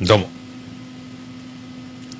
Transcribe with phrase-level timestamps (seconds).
[0.00, 0.28] どうも。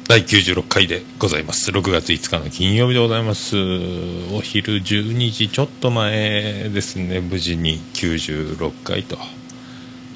[0.09, 1.71] 第96回でございます。
[1.71, 3.57] 6月5日の金曜日でございます。
[3.57, 7.21] お昼12時ちょっと前ですね。
[7.21, 9.17] 無事に96回と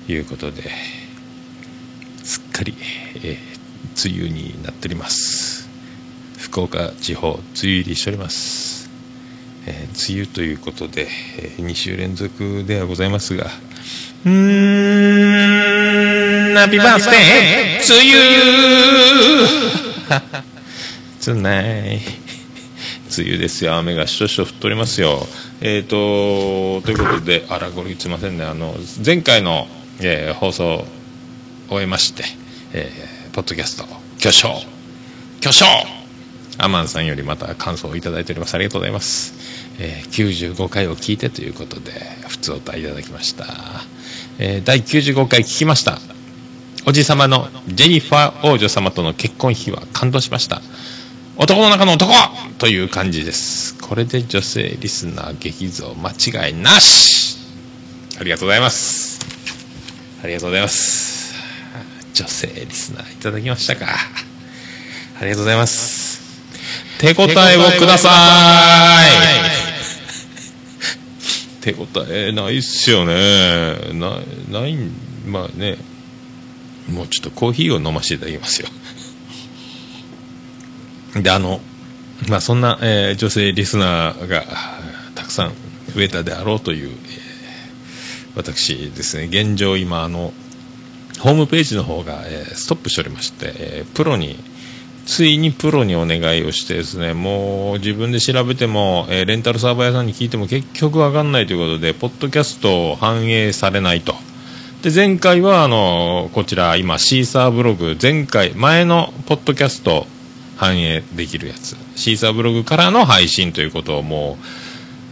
[0.08, 0.64] いうことで、
[2.24, 2.74] すっかり、
[3.22, 5.68] えー、梅雨になっております。
[6.38, 8.90] 福岡地方、梅雨入りしております。
[9.66, 11.06] えー、梅雨ということで、
[11.38, 13.46] えー、2週連続ではございますが、
[14.24, 16.11] うーん、
[16.52, 19.72] ナビバースデー、梅雨
[21.18, 22.00] つない。
[23.16, 23.74] 梅雨ですよ。
[23.76, 25.26] 雨がしとしと降っておりますよ。
[25.60, 28.44] えっ、ー、と、ということで、あら、これすいませんね。
[28.44, 29.66] あの、前回の、
[30.00, 30.84] えー、放送を
[31.68, 32.24] 終えまして、
[32.72, 33.84] えー、ポッドキャスト、
[34.18, 34.66] 巨匠、
[35.40, 35.66] 巨匠
[36.58, 38.54] アマンさんよりまた感想をいただいております。
[38.54, 39.34] ありがとうございます。
[39.78, 41.92] えー、95回を聞いてということで、
[42.28, 43.46] 普通お歌いただきました。
[44.38, 45.98] えー、第95回聞きました
[46.84, 50.60] おじさまのジェニファー王女様との結婚費は感動しました。
[51.36, 52.12] 男の中の男！
[52.58, 53.78] という感じです。
[53.78, 57.38] これで女性リスナー激増間違いなし！
[58.20, 59.20] ありがとうございます。
[60.24, 61.34] ありがとうございます。
[62.14, 63.86] 女性リスナーいただきましたか？
[65.20, 66.20] ありがとうございます。
[66.98, 68.10] 手応えをくださ
[71.60, 71.62] い。
[71.62, 73.92] 手応えないっすよね。
[73.92, 74.18] な
[74.50, 74.76] ない
[75.24, 75.76] まあね。
[76.88, 78.68] もうちょっとコーヒーを飲ませていただきますよ
[81.20, 81.60] であの
[82.28, 84.44] まあそんな、えー、女性リスナーが
[85.14, 85.52] たくさん
[85.94, 86.96] 増えたであろうという、えー、
[88.36, 90.32] 私ですね現状今あの
[91.20, 94.36] ホームページの方が、えー、ストップしておりまして、えプロに
[95.06, 104.14] ついにプロにお願いをしてですね、もう自分で調べても、え、レンタルサーバー屋さんに聞いても結局わかんないということで、ポッドキャストを反映されないと。
[104.82, 110.08] で、前回は、あの、こちら、今、シーサーブログ、前回、前のポッドキャスト
[110.56, 114.38] 反映できるやつ、シーサーブログからの配信ということをも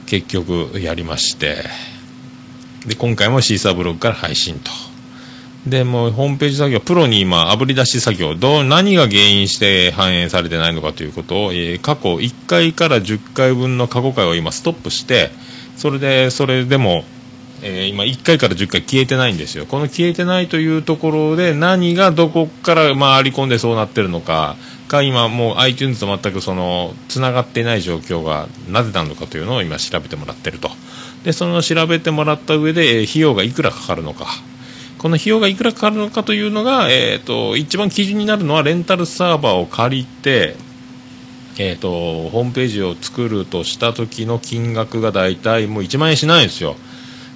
[0.04, 1.62] う、結局やりまして、
[2.84, 4.72] で、今回もシーサーブログから配信と。
[5.66, 15.30] でもうホームページ作業、プロに今、あぶり出し作業、どう何が原因して反映されてないのかということを、えー、過去1回から10回分の過去回を今、ストップして、
[15.76, 17.04] それで、それでも、
[17.62, 24.56] えー、今、1回から10回消えてないんですよ、この消えてないというところで、何がどこから回り込んでそうなってるのか、
[24.88, 30.70] か今、もう iTunes と全くそのつながっていない状況がなぜなのかというのを今、調べてもらってると。
[31.24, 34.26] でその調べてもらった上で、えー、費用がいくらかかるのか。
[34.98, 40.56] この費用がいくらかかるのかというのが、えーと、一番基準になるのはレンタルサーバーを借りて、
[41.58, 46.76] えーと、ホームページを作るとした時の金額が大体もう1万円しないんですよ。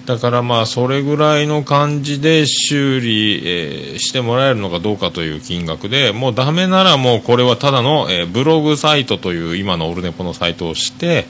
[0.07, 11.27] だからまあそれぐらいの感じで修理、えー、してもらえるのかどうかという金額でもうダメならもうこれはただの、えー、ブログサイトという今のオルネポのサイトをして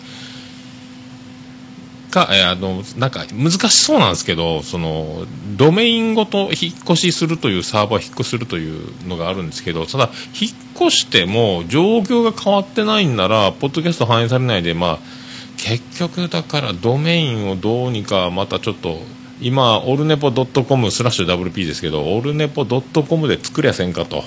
[2.14, 10.10] か、えー、あの、なんか難しそうなんですけど、その、ドメインごと引っ越しするというサーバー引っ越しするというのがあるんですけど、ただ、
[10.40, 15.23] 引っ越しても状況が変わってないんなら、ポッドキャスト反映されないで、まあ、
[15.64, 18.98] 結局だからドメインをどうにかまたちょっと、
[19.40, 24.24] 今、オルネポ .com スラッシュ WP ですけど、オルネポ .com で作りゃせんかと。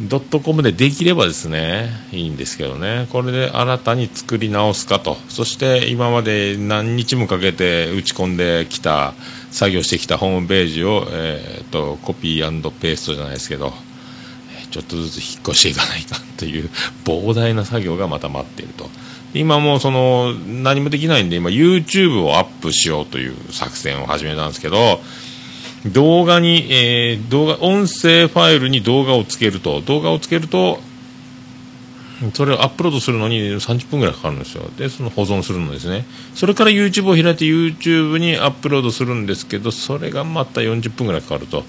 [0.00, 9.14] ドットコムでできればですね、いいんですけどね、これで新たに作り直すかと、そして今まで何日もかけて打ち込んできた、
[9.50, 13.72] 作業してきたホームページを、えーと、コピーペーストじゃないですけど、
[14.70, 16.70] ちょっとずつ引っ越していかないかという
[17.04, 18.88] 膨大な作業がまた待っていると。
[19.34, 25.00] 今もその何もできないんで今 YouTube をアップしようという作戦を始めたんですけど
[25.86, 30.80] 動画に、えー、動画、音声ファイルに動画をつけると、動画をつけると、
[32.34, 34.68] それをアップロードするのに30分ぐらいかかるんですよ。
[34.76, 36.04] で、その保存するのですね。
[36.34, 41.64] それから YouTube を開いて YouTube にアップロードするんですけど、それがまた40分ぐらいかかると。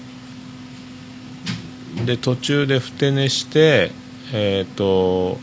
[2.04, 3.92] で、途中でふて寝して、
[4.32, 5.38] えっ、ー、と、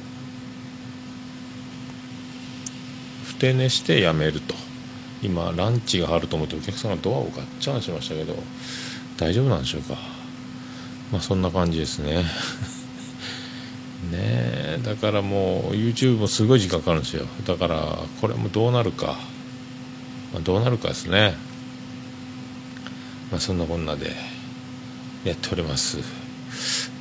[3.38, 4.56] ふて寝してやめると。
[5.22, 8.36] 今ランチがあると思ってお客さんがドアをガッチャンしましたけど
[9.18, 9.96] 大丈夫なんでしょうか。
[11.12, 12.24] まあそんな感じですね。
[14.12, 17.28] ねだからもう YouTube もすごい時間かかるんですよ。
[17.46, 19.18] だからこれもどうなるか、
[20.34, 21.36] まあ、どうなるかですね。
[23.32, 24.16] まあそんなこんなで
[25.26, 26.00] やっております。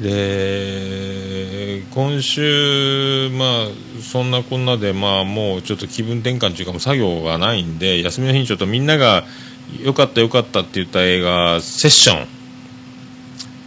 [0.00, 9.24] で今週、まあ、そんなこんなで、まあ、もうちょっと気分転換というかもう作業がないんで休みの日にちょっとみんなが
[9.82, 12.26] よかったよかったって言った映画「セッション」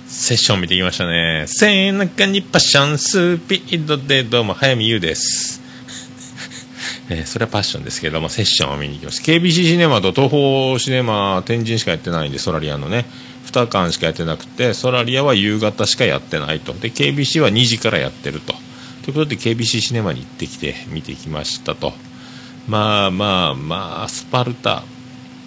[0.10, 1.46] セッション見てきましたね。
[1.48, 5.62] 背中にパッション、スピードでどうも、早見優です。
[7.10, 9.22] えー、それはパッションですけども、セッションを見に行きます。
[9.22, 13.06] KBC シネマと東宝シネマ、天神しかやってないんで、ソラリアのね、
[13.52, 16.74] 2巻しかやってなくて、ソラリアは夕方しかやってないと。
[16.74, 18.54] で、KBC は2時からやってると。
[19.04, 21.94] ということで、KBC シネマに行ってきて、見てきましたと。
[22.68, 24.84] まあまあまあ、スパルタ。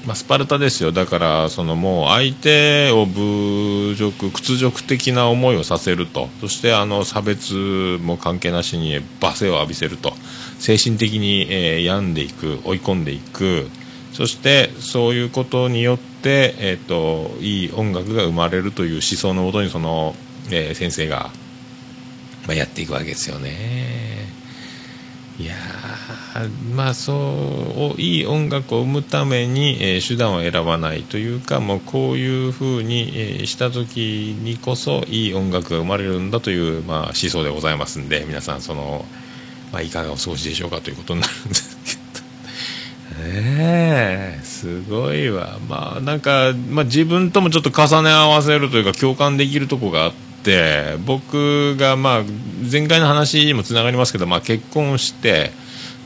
[0.06, 10.12] まあ、スパルタですよだからそのもう相手を侮辱屈辱的な思いをさせるとそしてあの差別も関係なしに罵声を浴びせると
[10.58, 13.68] 精神的に、え、病んでいく追い込んでいく
[14.12, 20.14] そしてそういうことによって、えーと、いい音楽が生まれるという思想のもとにその、
[20.50, 21.30] えー、先生が、
[22.46, 24.12] まあ、やっていくわけですよね。
[25.38, 25.54] いや
[26.74, 39.04] まあそういい音楽を生むために、えー、手段を選ばないというかもうこういうふうに、えー、した時にこそいい音楽が生まれるんだという、まあ、思想でございますんで皆さんその、
[39.72, 41.81] まあ、いかがお過ごしでしょうかということになるんです
[43.24, 43.38] けど。
[43.38, 50.12] え、すごいわまあなんか、まあ、自分ともちょっと重ね合わせるというか共感できるとこがあっ
[50.44, 52.22] て僕がまあ
[52.70, 55.50] 前回の話にもつながりますけど、まあ、結婚して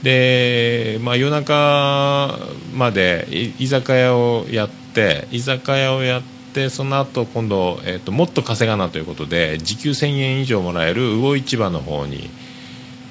[0.02, 2.38] で、まあ、夜中
[2.74, 3.26] まで
[3.58, 6.22] 居酒屋をやって居酒屋をやっ
[6.54, 12.30] てその後今度、えーと、もっと稼がなということで時給1000円以上もらえる魚市場の方に、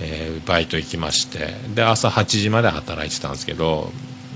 [0.01, 3.91] えー、バイト行きましてで朝8時まで働いてたんですけど、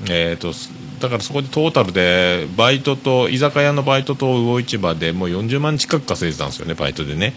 [0.09, 0.53] えーと、
[1.01, 7.33] だからそこでトータルでバイトと居酒屋のバイトと魚市場でもう40万近く稼いでたんですよねバイトでね。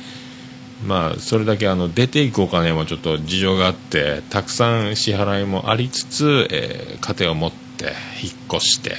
[0.87, 8.97] まあ、それだけあの出ていくお金もちょっと事情があってたくさん支払いもありつつ、えー、家庭を持って引っ越して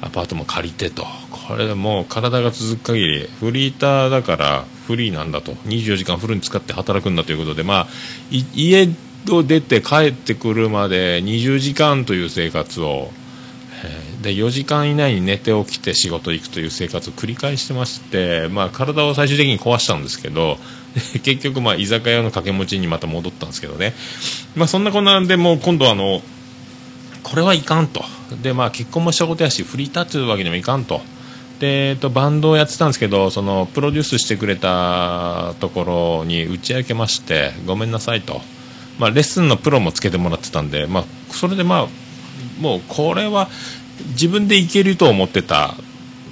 [0.00, 1.04] アパートも借りてと
[1.52, 5.52] これでも体が続く限りフリーターだからフリーなんだと。
[5.52, 7.86] 24時間フルに使って働くんだということで、まあ、
[8.30, 8.88] 家
[9.30, 13.10] を出て帰ってくるまで20時間という生活を。
[14.22, 20.58] で4時間以内に寝て起きて仕事行くという生活を繰り返してまして、まあ、体を最終的に壊したんですけど
[21.24, 23.94] 結局、まあ、居酒屋の掛け持ちにまた戻ったんですけどね、
[24.54, 26.22] まあ、そんなこんなんでもう今度あの
[27.24, 28.04] これはいかんと。
[28.40, 31.02] で、まあ、結婚もしたことやしフリーターというわけにもいかんと。
[31.62, 35.84] で、えっと、バンドをやってたんですけどそのプロデュースしてくれたとこ
[36.18, 38.40] ろに打ち明けましてごめんなさいと、
[38.98, 41.88] まあ、レッスンのプロもつけてもらってたんで、まあ、それでまあ
[42.60, 43.48] もうこれは
[44.10, 45.76] 自分でいけると思ってた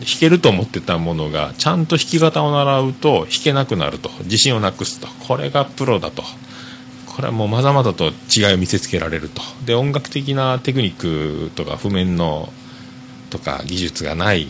[0.00, 4.10] 弾けると思ってたものがちゃんと弾き方を習うと弾けなくなると。
[4.24, 5.06] 自信をなくすと。
[5.28, 6.24] これがプロだと。
[7.06, 9.42] これはもうまざまざと違いを見せつけられると。
[9.66, 12.50] で音楽的なテクニックとか譜面の
[13.28, 14.48] とか技術がない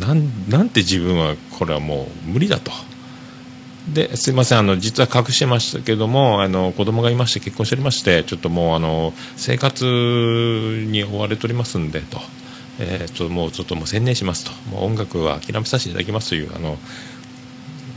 [0.00, 2.72] なんなんて自分はこれはもう無理だと。
[3.88, 12.18] ですいませんあの実は隠してましたけどもあの子供がいまして結婚しておりましてちょっともうあの生活に追われておりますんでと。
[12.80, 14.50] えー、ちょっともうちょっともう専念しますと。
[14.70, 16.76] もう音楽は諦めさせていただきますというあの、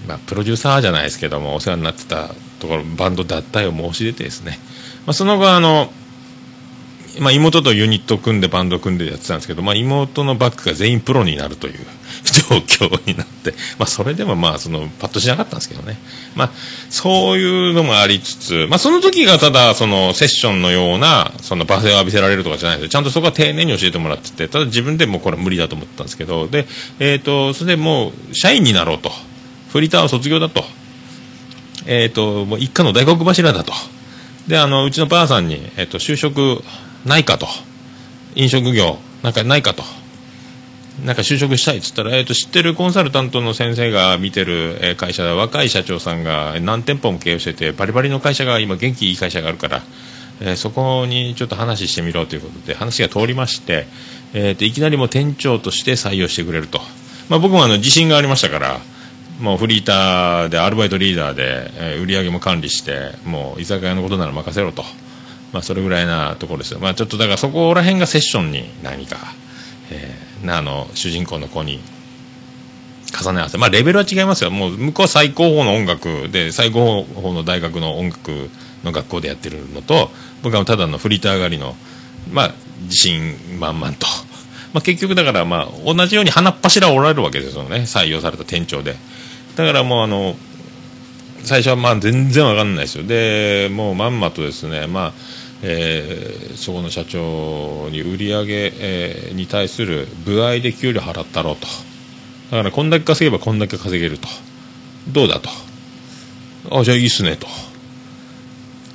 [0.07, 2.29] まあ、プロデューサーじゃないですけどもお世話になってた
[2.59, 4.59] ところバンド脱退を申し出てですね、
[5.05, 5.91] まあ、その後あの
[7.19, 11.75] まあ、妹とユニット組んでバンド組んでやってたんですけど、まあ、妹のバックが全員プロになるという
[12.49, 15.99] 状況になって、まあ、それでもまあそのパッとしなかったんですけどね、
[16.35, 16.51] まあ、
[16.89, 26.67] そういうのもありつつ、まあ、その時がただそのセッションのようなその罵声を浴びせられるとかじゃないですちゃんとそこは丁寧に教えてもらっててただ自分でもこれ無理だと思ったんですけどで、
[26.99, 29.11] えーと、それでもう社員になろうと。
[29.69, 30.63] フリーターは卒業だと,、
[31.85, 33.73] えーと、もう一家の大黒柱だと。
[34.47, 36.63] であのうちのばあさんに、えーと就職
[37.07, 37.47] ないかと。
[38.35, 39.83] 飲食業なんかないかと。
[41.03, 49.83] なんか就職したいっつったら、えーと、知ってるコンサルタントの先生が見てる、え会社で若い社長さんが何店舗も経営しててバリバリの会社が今元気いい会社があるから、
[50.41, 53.85] えー、そこにちょっと話してみろということで話が通りまして、
[54.33, 56.79] えーと、いきなりも店長として採用してくれると、
[57.29, 58.79] まあ、僕もあの自信がありましたから
[59.39, 64.83] もうフリーターでアルバイトリーダーで、えー、売り上げも管理してもう居酒屋のことなら任せろと。
[65.57, 69.17] まあ、それぐらいなところですよ、まあ、ちょっとだからそこら辺がセッションに何か、
[69.91, 71.79] えー、あの主人公の子に
[73.19, 74.51] 重ね合わせ、まあ、レベルは違いますよ。
[74.51, 78.51] もう向こうは最高峰の音楽で最高峰の大学の音楽
[78.83, 80.11] の学校でやってるのと
[80.43, 81.75] 僕はただのフリーター上がりの、
[82.31, 82.51] まあ、
[82.83, 84.05] 自信満々と、
[84.73, 87.77] まあ、結局だからまあ同じように鼻っ柱おられるわけですよね。
[87.87, 88.95] 採用された店長で。
[89.55, 90.35] だからもうあの
[91.47, 93.03] 最初はまあ全然わかんないですよ。
[93.05, 94.85] でもうまんまとですね。
[94.85, 101.67] まあえー、そこの社長に売り上げ、えー、に対する歩合で給料払ったろうと。
[102.51, 104.27] だからこんだけ稼げばこんだけ稼げると。
[105.07, 105.49] どうだと。
[106.71, 107.47] あじゃあいいっすねと。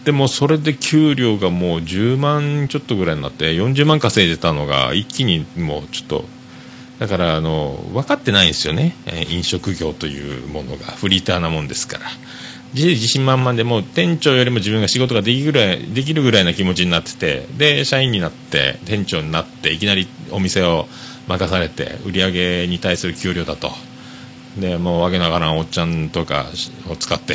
[0.05, 6.25] でもそれで給料がもう10万ちょっとぐらいになって40万稼いでたのが一気にもうちょっと
[6.99, 10.87] だからあの分かってないんですよね、え飲食業というものが。
[10.87, 12.05] フリーターなもんですから。
[12.75, 20.87] 自信満々でもう店長よりも自分が仕事ができるぐらいできるぐらいな気持ちになっててで社員になって店長になっていきなりお店を
[21.29, 23.71] 任されて売り上げに対する給料だと
[24.59, 26.47] でもうわけながらおっちゃんとか
[26.89, 27.35] を使って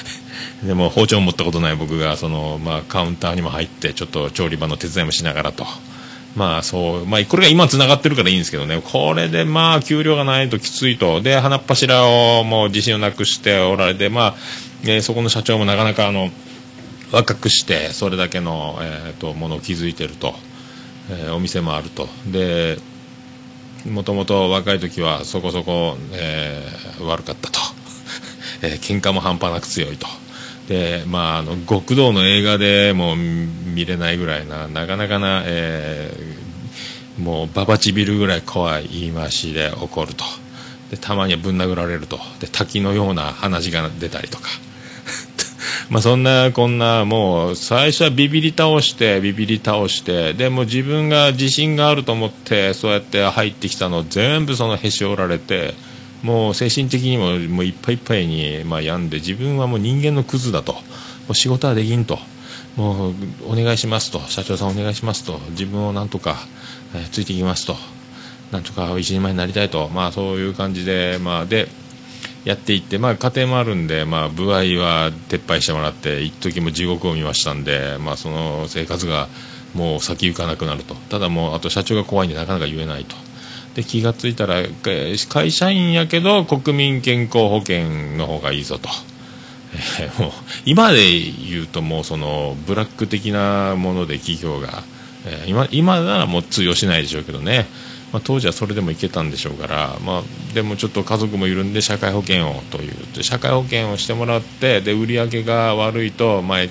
[0.64, 5.66] でも包丁持ったことない僕がその、まあ、カウンターにも入ってちょっと調理場の手伝いもしながらと。
[6.36, 14.34] まあそう、まあこれが今繋がってるからいいんですけどね、これでまあ給料がないときついと、で、鼻っ柱をもう自信をなくしておられて、まあ、
[14.84, 16.30] えー、そこの社長もなかなかあの、
[17.12, 20.34] 若くして、それだけの、えっ、ー、と、ものを築いてると、
[21.10, 22.08] えー、お店もあると。
[22.26, 22.78] で、
[23.86, 27.60] もともと若い時はそこそこ、えー、悪かったと。
[28.62, 30.06] えー、喧嘩も半端なく強いと。
[30.72, 40.24] でまあ、あの極道の映画でも見れないぐらいななかなかな、えー、もうババチビルぐらい怖い言い回しで怒ると
[40.90, 44.48] でたまにはぶん殴られるとで滝のような鼻血が出たりとか
[45.90, 55.91] まあそんなこんなもう最初はビビり倒してビビり倒してでも自分が自信があると思ってそうやって入ってきたの全部そのへし折られて。
[56.22, 60.72] もう精神的にももういっぱいいっぱいに、まあ、病んで自分はもう人間のクズだと。
[60.72, 60.78] も
[61.30, 62.18] う仕事はできんと。
[62.76, 63.14] もう
[63.48, 64.20] お願いしますと。
[64.20, 65.38] 社長さんお願いしますと。
[65.50, 66.36] 自分をなんとか、
[66.94, 67.76] えー、ついていきますと。
[68.52, 71.68] なんとか一人前になりたいと、まあ、そういう感じで,、まあ、で
[72.44, 79.28] やっていって、まあ、家庭もあるんで、まあ、部合は撤廃してもらって一時も地獄を見ましたんで、まあ、その生活が
[79.74, 80.94] もう先行かなくなると。
[80.94, 83.16] ただもうあと社長が怖いんでなかなか言えないと。
[83.74, 84.62] で気が付いたら
[85.28, 88.88] 会社員やけど国民健康保険の方がいいぞと、
[89.98, 90.32] え、もう
[90.66, 94.82] 今で言うともうそのブラック的なもので企業が、
[95.26, 97.66] えー、今今ならもう通用しないでしょうけどね、
[98.12, 100.22] まあ、当時はそれでもいけたんでしょうから、まあ、
[100.54, 103.22] でもちょっと家族もいるんで社会保険をという。
[103.22, 106.68] 社会保険をしてもらってで売り上げが悪いと前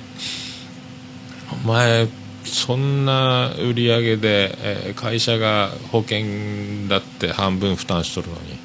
[1.65, 2.07] 前
[2.43, 8.59] そんな売り上げで、えー、会社が保険だって半分負担しとるのに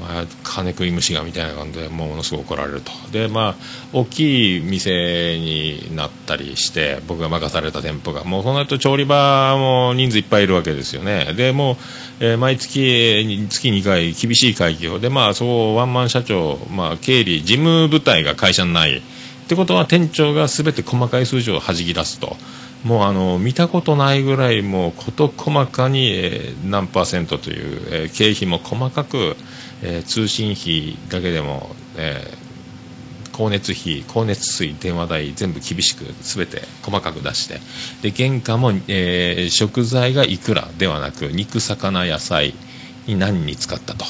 [0.00, 2.90] お前金食い虫がみたいな感じでものすごく怒られると。
[3.12, 3.54] でまあ
[3.92, 11.32] 大きい店になったりして僕が任された店舗がもうその後調理場も人数いっぱいいるわけですよね。
[11.36, 11.76] でもう、
[12.20, 14.98] えー、毎月月2回厳しい会議を。
[14.98, 19.00] でまあそうワンマン社長、まあ、経理事務部隊が会社にないっ
[19.46, 22.36] てことは店長が全て細かい数字をはじき出すと。
[22.84, 29.36] もうあの見たことないぐらいもう事細かに、えー、何パーセントという、えー、経費も細かく、
[29.82, 32.22] えー、通信費だけでも、え
[33.32, 37.58] 光熱費光熱水電話代全部厳しく全て細かく出して
[38.08, 42.54] で原価も、え食材がいくらではなく肉魚野菜
[43.06, 44.04] に何に使ったと。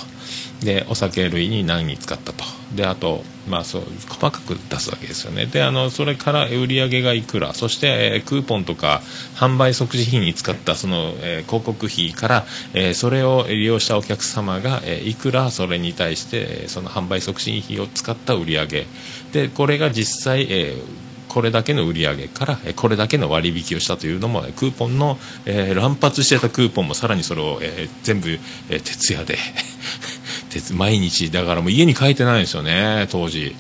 [0.65, 2.45] でお酒類に何に使ったと。
[2.75, 5.47] であと、まあ、そう細かく出すわけですよね。
[5.47, 7.55] であのそれから売り上げがいくら。
[7.55, 9.03] そして、えー、クーポンとか
[9.37, 18.87] 販売促進費に使ったその、えー、広告費から、えー、それを利用したお客様が、えいくらそれに対してその販売促進費を使った売り上げ。
[19.33, 20.77] でこれが実際、え
[21.29, 28.39] これだけの売り上げからこれだけの割引をしたというのもクーポンの、え、乱発してたクーポンもさらにそれを、え、全部、
[28.71, 29.37] え、徹夜で
[30.75, 33.55] 毎日だからもう家に帰ってないんですよね当時。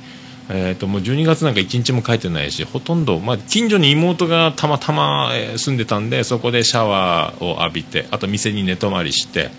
[0.50, 9.50] えーと、もう12月なんか1日も帰ってないしほとんど、まあ、近所に妹がたまたま、住んでたんでそこでシャワーを浴びてあと店に寝泊まりして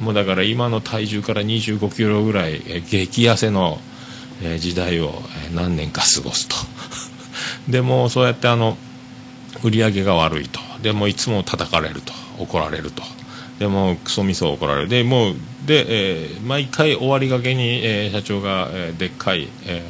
[0.00, 3.78] もうだから今の体重から2 5キロぐらい、え激痩せの、
[4.42, 5.12] え時代を、
[5.46, 6.56] え何年か過ごすと。
[7.68, 8.78] でもそうやってあの
[9.62, 10.58] 売り上げが悪いと。
[10.82, 12.14] でもいつも叩かれると。
[12.38, 13.02] 怒られると。
[13.60, 14.88] でもクソみそ怒られる。
[14.88, 15.34] でもう
[15.66, 19.82] で、えー、毎回終わりがけに、えー、社長が、えー、でっかい、え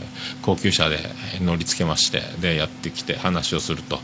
[0.42, 0.98] 高級車で
[1.40, 4.00] 乗りつけましてでやってきて話をすると。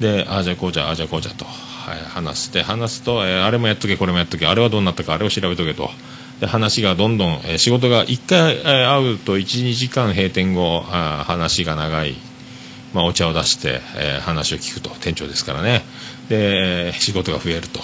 [0.00, 5.90] でああじゃこうじゃああじゃこうじゃと、はい、話して話すと、えあれもやっとけこれもやっとけあれはどうなったかあれを調べとけと。
[6.40, 12.16] で話がどんどん、え仕事が1回、え会うと12時間閉店後あ話が長い。
[12.92, 14.88] まあ、お茶を出して、えー、話を聞くと。
[15.00, 15.84] 店長ですからね。
[16.28, 17.80] で仕事が増えると。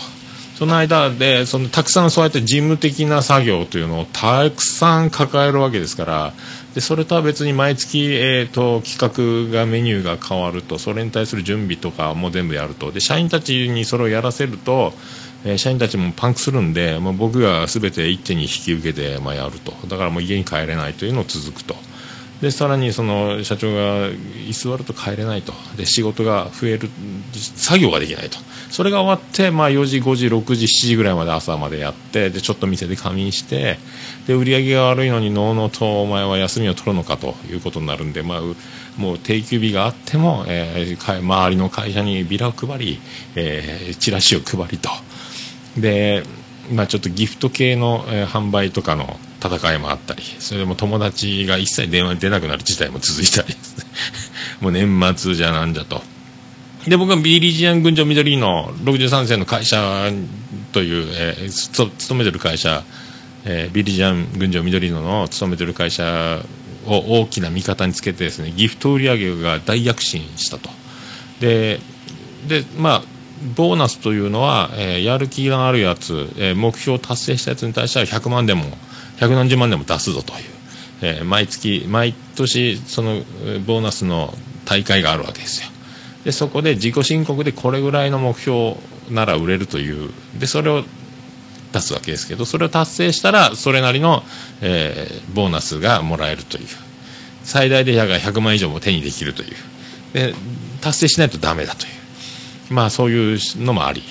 [0.60, 6.34] その間でそのたくさんそうやって事務的な作業というのをたくさん抱えるわけですから
[6.74, 12.92] でそれとは別に毎月、えーと、企画がメニューが変わるとそれに対する準備とかも全部やると。
[12.92, 14.92] で社員たちにそれをやらせると
[15.42, 19.72] えー、社員たちもパンクするんで、まあ、僕が全て一手に引き受けて、まあ、やると。
[19.88, 21.74] だからもう家に帰れないというのを続くと。
[22.40, 24.08] でさらにその社長が
[24.48, 25.52] 居座ると帰れないと。
[25.76, 26.88] で仕事が増える
[27.32, 28.38] 作業ができないと。
[28.70, 33.78] それが終わって、まあ、4時5時6時7時ぐらいまで朝までやってでちょっと店で仮眠して
[34.26, 38.40] で売り上げが悪いのにのうのうとお前は休みを取るのかということになるんで、まあ、
[38.96, 43.00] もう定休日があっても、えー、周りの会社にビラを配り、
[43.34, 44.88] えー、チラシを配りと。
[45.76, 46.22] で、
[46.72, 53.56] まあ、ちょっとギフト系の、えー、販売とかの戦いもあったりそれでも友達が一切電話に出なくなる事態も続いたり。
[54.60, 56.02] もう年末じゃなんじゃと。
[56.86, 60.10] で僕はビリジアン群青緑の63世の会社
[60.72, 62.84] という、えー、勤めてる会社、
[63.44, 66.42] えー、ビリジアン群青緑野の勤めてる会社
[66.86, 70.70] を大きな味方につけてですねギフト売上が大躍進したと。
[71.40, 71.80] で
[72.48, 73.02] でまあ
[73.56, 78.64] ボーナスというのは、えー、やる気があるやつ、えー、目標を達成したやつに対しては100万でも
[79.20, 80.40] 百何十万でも出すぞという、
[81.02, 83.20] えー、毎月毎年その
[83.66, 84.34] ボーナスの
[84.64, 85.68] 大会があるわけですよ。
[86.24, 88.76] でそこで自己申告でこれぐらいの目標
[89.10, 90.10] なら売れるという。
[90.38, 90.84] でそれを
[91.72, 94.24] 出すわけですけどそれを達成したらそれなりの、
[94.60, 96.66] えー、ボーナスがもらえるという。
[97.42, 99.54] 最大で100万以上も手にできるという。
[100.12, 100.34] で
[100.80, 101.88] 達成しないとダメだとい
[102.70, 102.74] う。
[102.74, 104.02] まあそういうのもあり。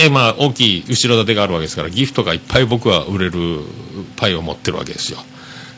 [0.00, 3.60] でまあ大きい後ろ盾があるわけですからギフトがいっぱい僕は売れる
[4.16, 5.18] パイを持ってるわけですよ。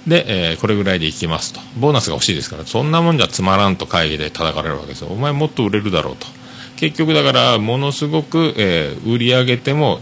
[0.07, 1.61] で、えー、これぐらいでいきますと。
[1.77, 5.09] ボーナスが欲しいですからそんなもんじゃつまらんと会議で叩かれるわけですよ。
[5.09, 6.29] お前もっと売れるだろうと。
[6.77, 9.99] 結局だからものすごく、えー、売り上げても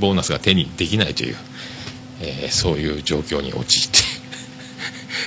[0.00, 1.36] ボーナスが手にできないという、
[2.20, 3.98] えー、そういう状況に陥って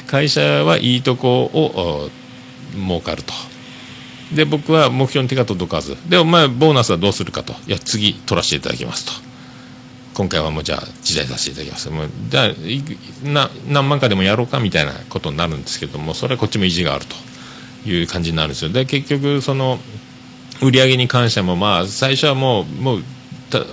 [0.07, 2.09] 会社はいいとこを
[2.73, 3.33] 儲かると。
[4.33, 5.97] で僕は目標に手が届かず。
[6.07, 7.53] でお前ボーナスはどうするかと。
[7.67, 9.11] いや次取らせていただきますと。
[10.13, 11.89] 今回はもうじゃあ辞退させていただきます。
[11.89, 18.69] もうじゃあな何万かでもやろうかみたいなことになるんですけどもそれはこっちも意地があるという感じになるんですよ。
[18.69, 19.79] で結局その
[20.61, 23.03] 売り上げに関してもまあ最初はもうもう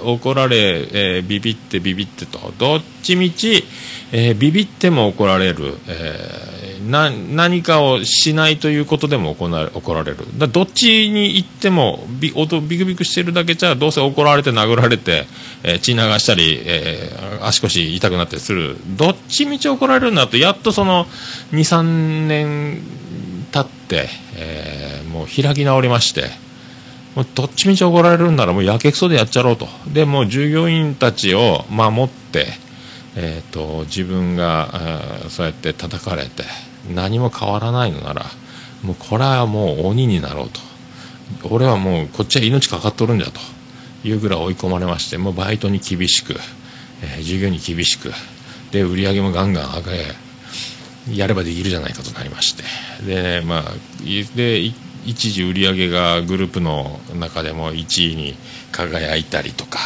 [0.04, 2.52] 怒られ、えー、ビビってビビってと。
[2.59, 3.64] どっちみち、
[4.12, 15.26] えー、ビビっても怒られる、えー、な何かをしないということでも怒ら怒られるだどっちに行ってもビビクビクしてるだけじゃどうせ怒られて殴られて、
[15.62, 21.06] えー、血流したり、えー、足腰痛くなったりするどっちみち怒られるんだとやっとその
[21.52, 21.82] 23
[22.26, 22.82] 年
[23.52, 26.46] 経って、えー、もう開き直りまして。
[27.16, 32.46] もうどっちみち怒られるんならもうやけくそでやっちゃろうとでも従業員たちを守って、
[33.16, 36.44] えーと、自分が、えー、そうやって叩かれて
[36.94, 38.27] 何も変わらないのなら
[38.83, 40.61] もうこれはもう鬼になろうと。
[41.51, 43.40] 俺はもうこっちは命かかっとるんじゃと。
[44.09, 46.35] いうぐらい追い込まれましてもうバイトに厳しく、
[47.03, 48.12] えー、従業に厳しく
[48.70, 52.64] で売り上げもガンガン上げやればできるじゃないかとなりまして。
[53.07, 53.62] でまあ
[54.37, 54.61] で
[55.05, 58.37] 一時売り上げがグループの中でも1位に
[58.72, 59.79] 輝いたりとか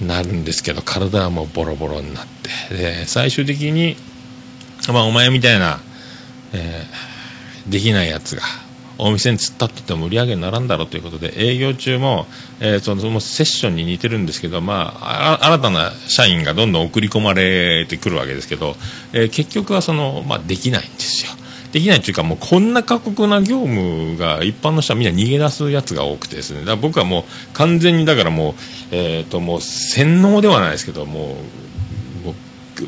[0.00, 2.26] なるんですけど体はもうボロボロになっ
[2.68, 2.74] て。
[2.74, 3.96] で最終的に、
[4.88, 5.80] まあ、お前みたいな、
[6.52, 8.42] えー、できないやつが
[8.98, 12.26] お店に突っ立ってても売り上げにならんだろうということで営業中も,、
[12.60, 18.74] えー、そのそのセッションに似てるんですけど、まあ、あ新たな社員がどんどん送り込まれてくるわけですけど、
[19.12, 21.32] えー、結局はその、まあ、できないんですよ。
[21.72, 28.54] できないというかもうこんな過酷な業務が一般の人はみんな逃げ出すやつが多くてですねだ僕はもう完全にだからもう,、
[28.92, 31.36] えー、ともう洗脳ではないですけども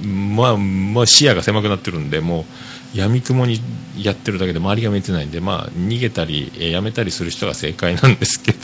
[0.02, 2.44] うまあ、まあ、視野が狭くなってるんでもう
[2.94, 3.61] やみくもに
[3.96, 8.59] やってるだけで周りが見えてないんで、まあ、逃げたり、え、やめたりする人が正解なんですけど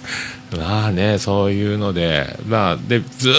[0.58, 3.32] まあねそういうので,、まあ、でずっ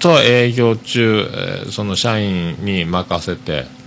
[0.00, 1.28] と営業中、
[1.70, 3.78] その社員に任せて。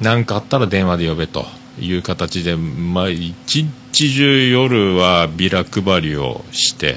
[0.00, 1.44] 何かあったら電話で呼べと
[1.78, 6.96] いう形で、まあ、一日中夜はビラ配りをして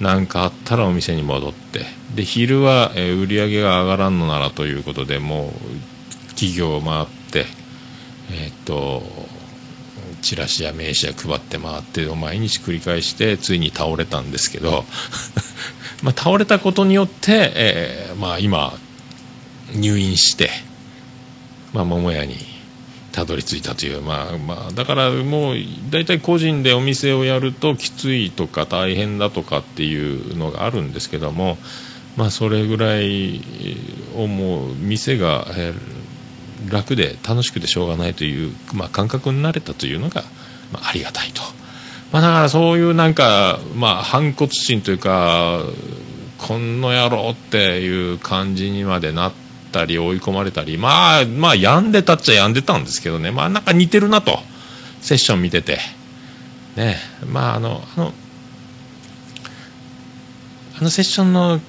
[0.00, 9.02] 何かあったらお店に戻ってで昼は、え売り上げが上がらんのならということでもう企業を回ってえ、っと
[10.20, 14.84] チラシや名刺や配って回ってを毎日繰り返してついに倒れたんですけど
[16.02, 18.78] ま倒れたことによって、えー、まあ、今
[19.74, 20.50] 入院して。
[21.72, 22.36] まあ、桃屋に
[23.12, 25.56] たどり着いたという、まあまあ、だからもう
[25.90, 31.58] 大体個人でお店をやるときついとか大変だとかっていうのがあるんですけども、
[32.16, 33.40] まあ、それぐらい
[34.16, 35.46] をもう店が
[36.70, 40.22] 楽で楽しくてしょうがないという、まあ、感覚になれたというのが、
[40.72, 41.42] まあ、ありがたいと。
[42.12, 45.62] まあ、だからそういうなんか、まあ、反骨心というか
[46.36, 49.32] この野郎っていう感じにまでなっ
[49.70, 53.30] たり追い込まれたりまあまあ病んでたっちゃ病んでたんですけどね。
[53.30, 54.38] まあなんか似てるなと。
[55.00, 55.78] セッション見てて。
[56.76, 56.96] ね。
[57.26, 58.12] まああのあの
[60.78, 61.60] あのセッションの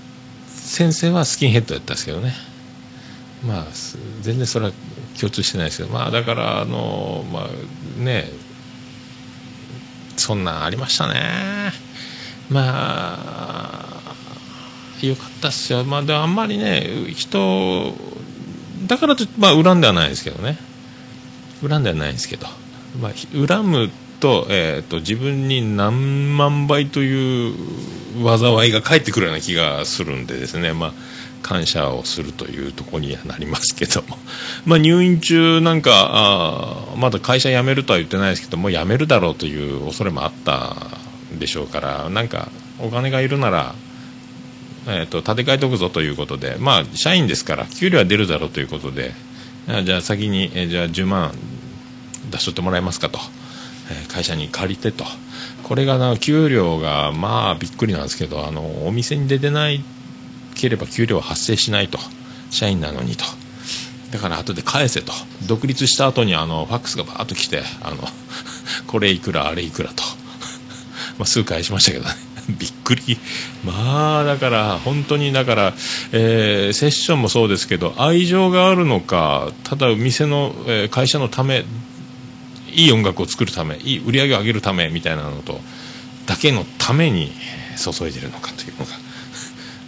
[0.48, 2.34] 先生はスキンヘッドやったんですけどね。
[3.46, 3.66] まあ
[4.22, 4.72] 全然それは
[5.20, 8.30] 共通してないですけどまあだからあのまあね
[10.16, 11.72] そんなんありましたね。
[12.50, 15.84] まあよかったっすよ。
[15.84, 17.94] まあであんまりね人
[18.86, 20.58] だからとまあ恨んではないですけどね。
[21.68, 22.48] 恨んではないですけど、
[23.00, 27.54] まあ、恨むと,、えーと、自分に何万倍という
[28.24, 30.94] 災いが返ってくるような気がするんでですね、まあ、
[31.44, 34.18] 感謝をするというところにはなりますけども、
[34.66, 40.76] まあ、入院中なんかあまだ会社辞めるとは言ってないですけども辞めるだろうという恐れもあった
[41.38, 43.76] でしょうからなんかお金がいるなら、
[44.88, 49.14] えーと、建て替えておくぞということで、まあ、社員ですから給料は出るだろうということで
[49.84, 51.32] じゃあ先に、えー、じゃあ10万
[52.32, 53.20] 出しとってもらえますかと、
[54.08, 55.06] 会社に借りてと。
[55.64, 59.84] これがな給料がまあびっくりなんですけどあのお店に出てない
[60.54, 62.00] ければ給料は発生しないと。
[62.50, 63.26] 社員なのにと。
[64.12, 65.12] だから後で返せと。
[65.48, 67.98] 独立した後にあのファックスがバーッと来てあの
[68.88, 70.04] これいくらあれいくらと。
[71.18, 72.12] まあすぐ返しましたけどね。
[72.50, 73.18] びっくり。
[73.64, 75.74] まあだから本当にだから、
[76.12, 81.66] えー、セッションもそうですけど愛情があるのかただ店の、えー、会社のため
[82.72, 85.62] いい音楽を作るためいい売り上げを上げるためみたいなのと
[86.26, 87.32] だけのために
[87.78, 89.03] 注いでるのかというのが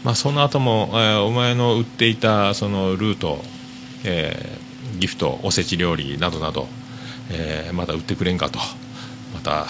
[0.06, 3.40] まあ、その後も、えー、お前の売っていたそのルート、
[4.04, 6.68] えー、ギフトおせち料理などなど、
[7.32, 8.60] えー、また売ってくれんかと。
[9.34, 9.66] また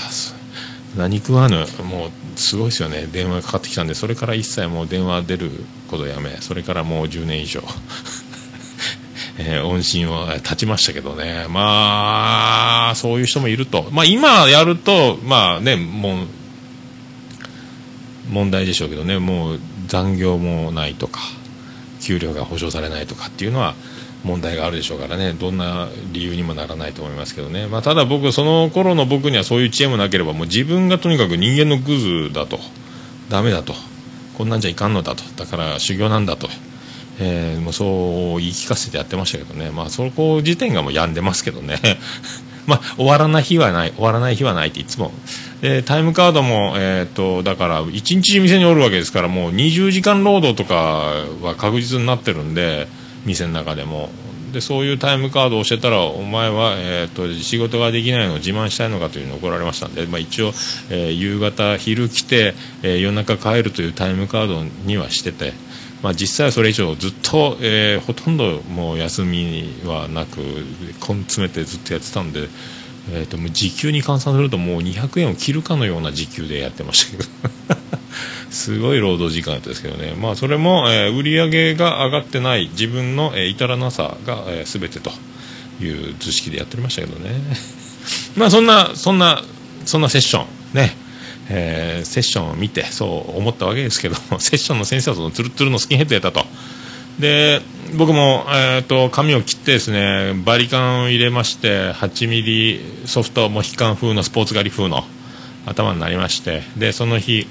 [0.98, 3.08] 何食わぬもうすごいですよね。
[3.08, 5.52] 電話がかかってきたんでそれから一切もう電話出る
[5.90, 7.64] ことやめそれからもう10年以上。
[9.40, 11.46] えー、音信を立ちましたけどね。
[11.48, 13.88] まあそういう人もいると。
[13.92, 16.28] まあ今やるとまあねもう
[18.30, 19.18] 問題でしょうけどね。
[19.18, 21.20] もう残業もないとか
[22.02, 23.74] 給料が保証されないとかっていうのは
[24.24, 25.34] 問題があるでしょうからね。
[25.34, 32.60] どんな理由にもならないと思いますけどね、まあ、ただ僕その頃の僕にはそういう知恵もなければもう自分がとにかく人間のグズだと。
[33.30, 33.74] ダメだと。
[34.38, 35.24] こんなんじゃいかんのだと。
[35.36, 36.50] だから修行なんだと、
[37.20, 39.72] えー、もうそう言い聞かせてやってましたけどね。
[39.72, 41.80] まあそこ時点がもう病んでますけどね。
[42.68, 45.12] まあ、終わらない日はない終わらない日はないっていつも
[45.62, 50.76] でタイムカードも、えーと、だから1日店におるわけですからもう20時間労働とか
[51.42, 52.88] は確実になってるんで
[53.26, 54.10] 店の中でも
[54.56, 60.48] でそういうタイムカードを教えたらお前は、えーと、仕事ができないのを自慢したいのかというのを怒られましたんで、まあ、一応、
[60.90, 65.54] えー、夕方昼来て、えー、夜中帰るというタイムカードにはしてて。
[66.04, 72.48] まあ、実際はそれ以上ずっと、えー、ほとんどもう休みはなく根詰めてずっとやってたんで、
[73.12, 77.30] えー、ともう時給に換算するともう200円を切るかのような時給でやってましたけど。
[78.50, 85.12] すごい労働時間だったですけどね、まあ、それも、えー、売り上げが上がってない自分の、えー、至らなさが、えー、全てと
[85.84, 87.36] いう図式でやっておりましたけどね。
[88.38, 89.44] まあそんなそんな
[89.86, 90.46] そんなセッション。
[90.74, 90.96] ね。
[91.48, 96.46] えー、セッションを見てそう思ったわけですけど セッションの先生はそのツルツルのスキンヘッドやったと。
[97.20, 97.62] で
[97.98, 105.04] 僕も、えーと、髪を切ってですねバリカンを入れまして8ミリソフトモヒカン風のスポーツ狩り風の
[105.66, 107.48] 頭になりましてでその日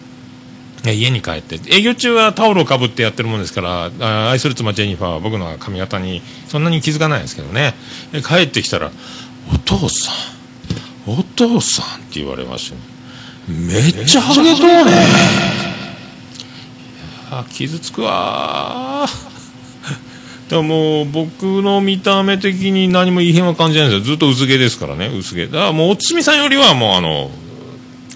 [0.84, 7.72] 家に帰って営業中はタオルをかぶってやってるもんですから愛する妻ジェニファーは僕の髪型にそんなに気づかないんですけどね。
[8.12, 8.90] 帰ってきたら
[9.52, 10.14] 「お父さん
[11.06, 12.80] お父さん」って言われましたね
[13.48, 15.34] めっちゃハゲとうね
[17.30, 19.06] あ傷つくわ
[20.48, 24.04] でももう僕の見た目的に何も異変は感じないんですよ。
[24.04, 25.46] ずっと薄毛ですからね薄毛。
[25.46, 27.30] だからもうおつみさんよりはもうあの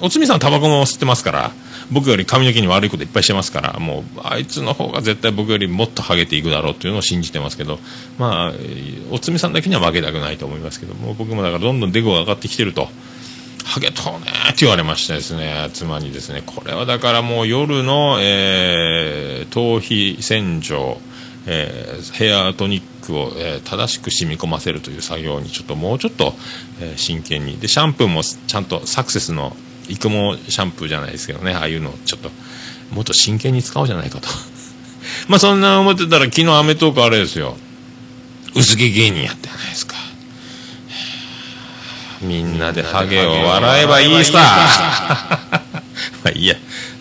[0.01, 1.51] おつみさんタバコも吸ってますから
[1.91, 7.79] 僕より髪の毛に悪いこといっぱいしてますからもうあいつの方が絶対僕よりもっとハゲていくだろうっていうのを信じてますけど
[8.19, 8.53] まあ
[9.11, 12.89] おつみさんだけには負けたくないと思いますけども僕もだからどんどんデコが上がってきてると
[13.65, 20.99] ハゲとうねって言われましてですね、妻にですね、これはだからもう夜の、えー、頭皮洗浄、
[21.51, 26.35] えー、ヘアトニックを、えー、正しく染み込ませるという作業にちょっともうちょっと、
[26.81, 27.59] えー、真剣に。
[27.59, 29.57] で、シャンプーもちゃんとサクセスの
[29.89, 32.31] 育毛シャンプーじゃないですけどね、ああいうのをちょっと、
[32.93, 34.29] もっと真剣に使おうじゃないかと。
[35.27, 37.57] まあそんな思ってたら昨日アメトークあれですよ。
[38.55, 39.97] 薄毛芸人やったじゃないですか。
[42.21, 44.33] みんなでハゲを笑えばいいさ
[46.25, 46.57] まあいいや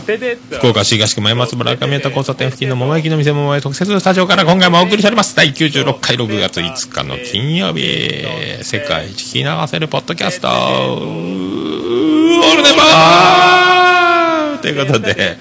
[0.00, 5.36] 福岡市東区前松原赤宮田交差点付近の桃焼きの店桃屋特設スタジオから今回もお送りしております。
[5.36, 8.24] 第96回6月5日の金曜日
[8.62, 10.48] 世界一聞き流せるポッドキャスト。
[10.48, 15.36] オールネバーということで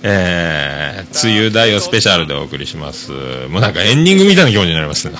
[0.00, 3.10] えー、梅雨大をスペシャルでお送りします。
[3.48, 5.16] もうなんかエンディングみたいな気持ちになりますね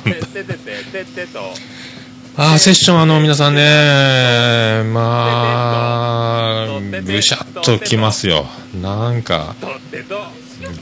[2.41, 8.47] ああ、セッションあの皆さんね、まあ、ぐしゃっときますよ。
[8.81, 9.57] なんか、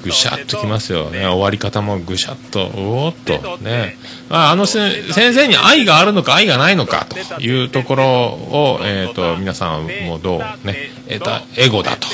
[0.03, 1.27] ぐしゃっときますよね。
[1.27, 3.97] 終わり方もぐしゃっと、おおっと、ね。
[4.29, 12.09] ああの先生に愛があるのか愛がないのかというところを、え、ー、と、皆さんもどうね、えー、エゴだと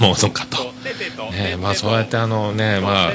[0.00, 0.70] 思うのかと。
[1.32, 3.10] ね、まあそうやってあのね、まあ、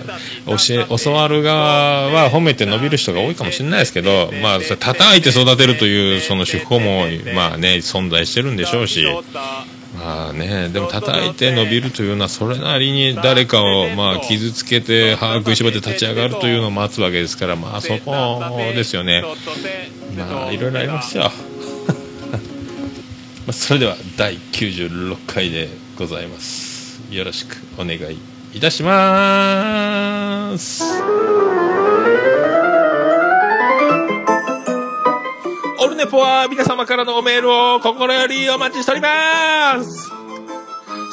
[0.46, 9.06] 教え、教わる側は褒めて伸びる人が多いかもしれないですけど、まあ、叩いて育てるというその手法も、まあね、存在してるんでしょうし、
[10.06, 18.40] まあね、でも叩いて伸びるというのはそれなりに誰かをまあ傷つけて歯食いしばって立ち上がるというのを待つわけですからまあそこ
[18.76, 19.24] ですよね。
[20.16, 21.32] まあいろいろありますよ。
[21.34, 21.40] ま
[23.50, 27.02] あそれでは第96回でございます。
[27.10, 28.20] よろしくお願い
[28.54, 30.84] いたします
[36.06, 40.12] オルネポは皆様からのおメールを心よりお待ちしております。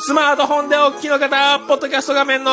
[0.05, 2.51] スマートフォンでお聞きの方、ポッドキャスト画面の。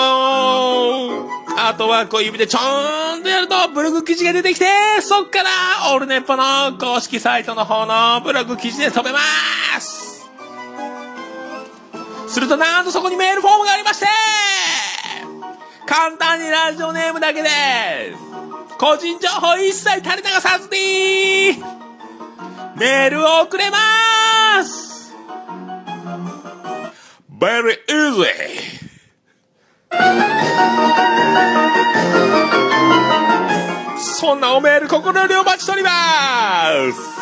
[1.57, 4.65] アートワークを指でちょーんとやるとブログ記事が出てきて、
[5.01, 5.49] そっから
[5.93, 9.19] オールネッポの公式サイトの方のブログ記事で飛べま
[9.81, 10.29] す。
[12.29, 14.05] するとなんとそこにメールフォームがありまして
[15.87, 17.49] 簡単にラジオネームだけで
[18.77, 21.88] 個人情報一切垂れ流さずに
[22.77, 25.13] メールを送れます
[27.39, 28.79] !Very easy!
[33.97, 35.89] そんなおメール心よりお待ちしておりま
[36.91, 37.19] す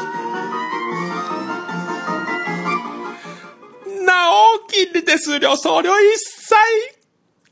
[4.03, 6.55] なお、金利手数料送料一切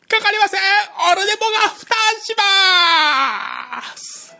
[0.07, 0.59] かかりません
[1.11, 4.35] オルネポが負担します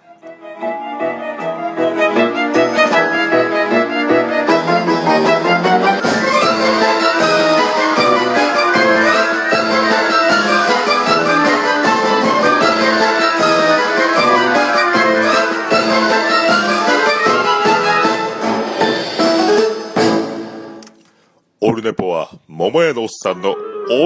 [21.75, 23.55] ールネポは、桃屋のおっさんのオ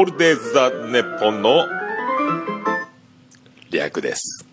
[0.02, 1.68] ールデイズ・ザ・ネッポンの
[3.70, 4.46] 略です。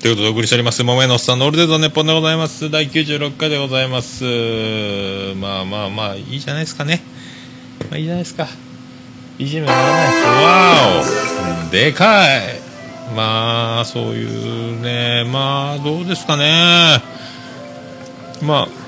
[0.00, 2.70] ということでお送りしております、桃屋のおっさんのオールデイズ・ザ・ネッポンでございます。
[2.70, 4.24] 第96回でございます。
[5.34, 7.02] まあまあまあ、いいじゃないですかね。
[7.90, 8.46] まあいいじゃないですか。
[9.38, 10.26] いじめならないです。
[10.26, 12.60] わおでかい
[13.16, 17.02] まあ、そういうね、まあ、どうですかね。
[18.40, 18.83] まあ、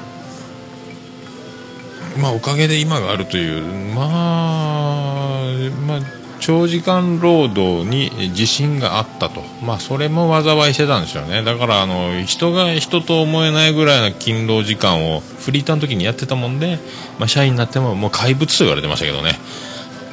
[2.19, 3.63] まあ、おかげで今があるという、
[3.95, 5.45] まあ、
[5.87, 6.01] まあ、
[6.41, 16.79] 長時間労働に自信があったと、まあ、それも災いしてたんですよね、だからあの人が人と思えないぐらいの勤労時間をフリーターの時にやってたもんで、
[17.19, 19.39] まあ、社員になってももう怪物と言われてましたけどね、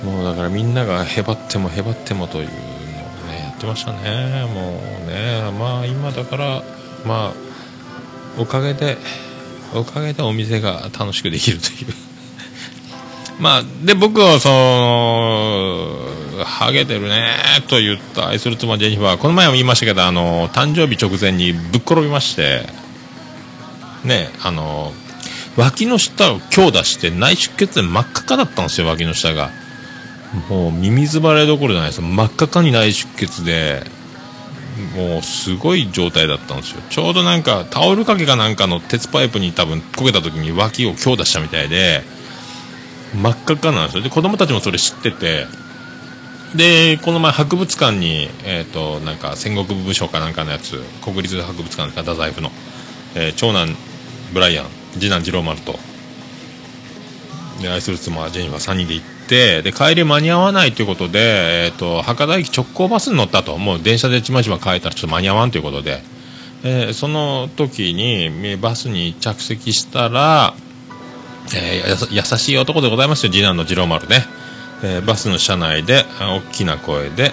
[0.03, 2.55] もうだからみんながへばってもへばってもというのを
[3.27, 6.63] ね、やってましたね、もうね、まあ今だから、
[7.05, 7.33] まあ、
[8.37, 8.97] おかげで、
[9.75, 11.93] おかげでお店が楽しくできるという。
[13.39, 17.35] まあ、で、僕は、その、ハゲてるね
[17.67, 22.67] と言った愛する妻ジェニファー、この前も言いましたけど、あの、誕生日直前にぶっ転びまして、
[24.03, 24.93] ね、あの、
[25.55, 29.51] 脇の下を強打して内出血で真っ赤かだったんですよ、脇の下が。
[30.49, 32.01] もう、ミミズバレどころじゃないです。
[32.01, 33.83] 真っ赤かに内出血で、
[34.95, 36.81] もうすごい状態だったんですよ。
[36.89, 42.01] ちょうどなんかタオル掛けかなんかの鉄パイプに多分焦げた時に脇を強打したみたいで
[43.13, 44.03] 真っ赤っかなんですよ。
[44.03, 45.47] で子供たちもそれ知ってて。
[46.55, 52.51] でこの前博物館に、えーと、なんか戦国武将かなんかのやつ国立博物館か太宰府の、
[53.15, 53.75] えー、長男
[54.33, 55.79] ブライアン次男次郎丸と
[57.59, 63.57] で愛する妻ジェニファー3人で行ってで帰り間に合わないということで、えーと、博多駅直行バスに乗ったと。
[63.57, 66.03] もう電車でちまちま帰ったらちょっと間に合わんということで、
[66.63, 70.53] え、その時にバスに着席したら、
[71.55, 73.31] えー、優しい男でございますよ。
[73.31, 74.23] 次男の次郎丸ね、
[74.83, 77.31] えー、バスの車内で大きな声で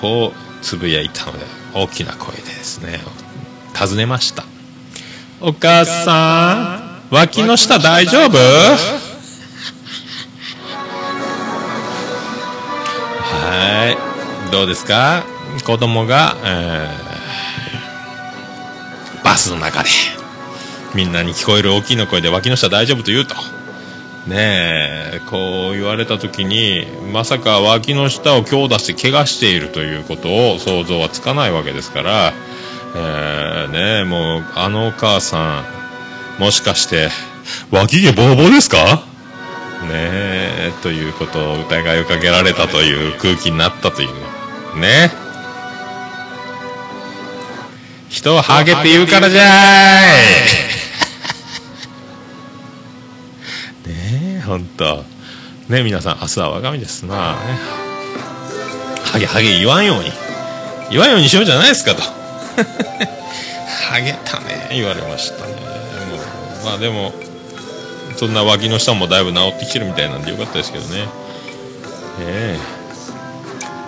[0.00, 1.38] こうつぶやいたので
[1.72, 3.00] 大きな声でですね。
[3.74, 4.44] 尋ねました。
[5.40, 9.05] お母さん脇の下大丈夫？
[13.56, 13.96] はい。
[14.52, 15.24] どうですか？
[15.64, 19.88] 子供が、えー、バスの中で
[20.94, 23.34] みんなに聞こえる大きな声で脇の下大丈夫と言うと。
[24.26, 24.34] ね
[25.14, 32.32] えこう言われた時にまさか脇の下を強打して怪我しているということを想像はつかないわけですから
[32.96, 35.62] えー、ねえもうあのお母さ
[36.38, 37.08] んもしかして
[37.70, 38.76] 脇毛ボーボーですか？
[39.82, 40.45] ねえ。
[40.70, 44.08] ということを疑いをかけられたという空気になったという
[44.78, 45.10] ね。
[48.08, 50.16] 人をハゲって言うからじゃい。
[53.88, 55.04] ねえほんと
[55.68, 57.38] ね皆さん明日は我が身ですな、ね、
[59.04, 60.10] ハゲハゲ言わんように。
[60.90, 62.02] 言わんようにしようじゃないですかと。
[62.02, 64.68] ハゲたね。
[64.70, 65.54] 言われましたね。
[66.64, 67.12] まあでも
[68.16, 71.08] そんな脇の下もだいぶ治ってきてるみたいなんでよかったですけどね。
[72.20, 72.76] ええ。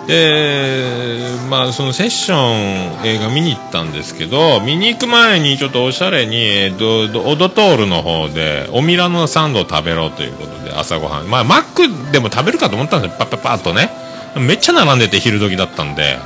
[0.09, 11.27] でまあそのセッション映画見に行ったんですけど見に行く前にちょっとおしゃれにドドオドトールの方でオミラノサンドを食べろということで朝ごはん。
[11.27, 13.19] まあマックでも食べるかと思ったんですよ。
[13.19, 13.91] パッパッパッとね。
[14.37, 16.19] めっちゃ並んでて昼時だったんで。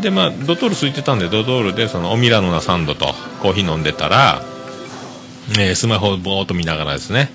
[0.00, 4.42] でまあドトール空いてたんでドトールでそのオミラノなサンドとコーヒー飲んでたら、
[5.58, 7.30] えー、スマホをぼーっと見ながらですね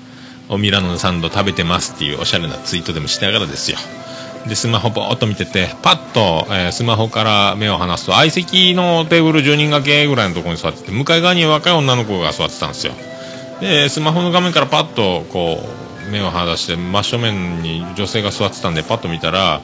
[0.50, 3.78] オミラノのサンド食べてますっていうおしゃれなツイートでもしながらですよ。
[4.48, 12.94] でスマホぼーっと見ててパッと、えー、スマホから目を離すと相席のテーブル10人掛けぐらいのところに座ってて向かい側に若い女の子が座ってたんですよ。
[13.60, 15.58] でスマホの画面からパッとこ
[16.08, 19.62] う目を離して真正面に女性が座ってたんでパッと見たら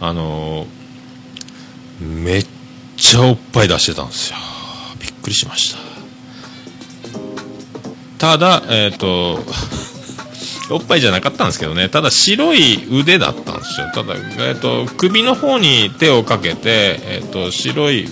[0.00, 0.84] あのー
[2.00, 2.46] めっ
[2.96, 4.38] ちゃおっぱい出してたんですよ。
[5.00, 5.83] びっくりしました。
[8.18, 9.38] ただえっ、ー、と
[10.70, 11.88] おっぱいじゃなかったんですけどね。
[11.88, 13.90] ただ白い腕だったんですよ。
[13.94, 18.08] ただ、えーと、首の方に手をかけて、えーと、白い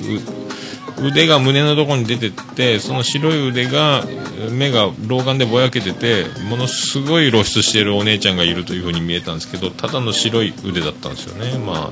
[1.02, 4.04] 腕が胸のところに出てってその白い腕が
[4.50, 11.58] 目が老眼でぼやけててものすごい露出しているお姉ちゃんがいるという風に見えたんですけどただの白い腕だったんですよね。
[11.58, 11.90] まあ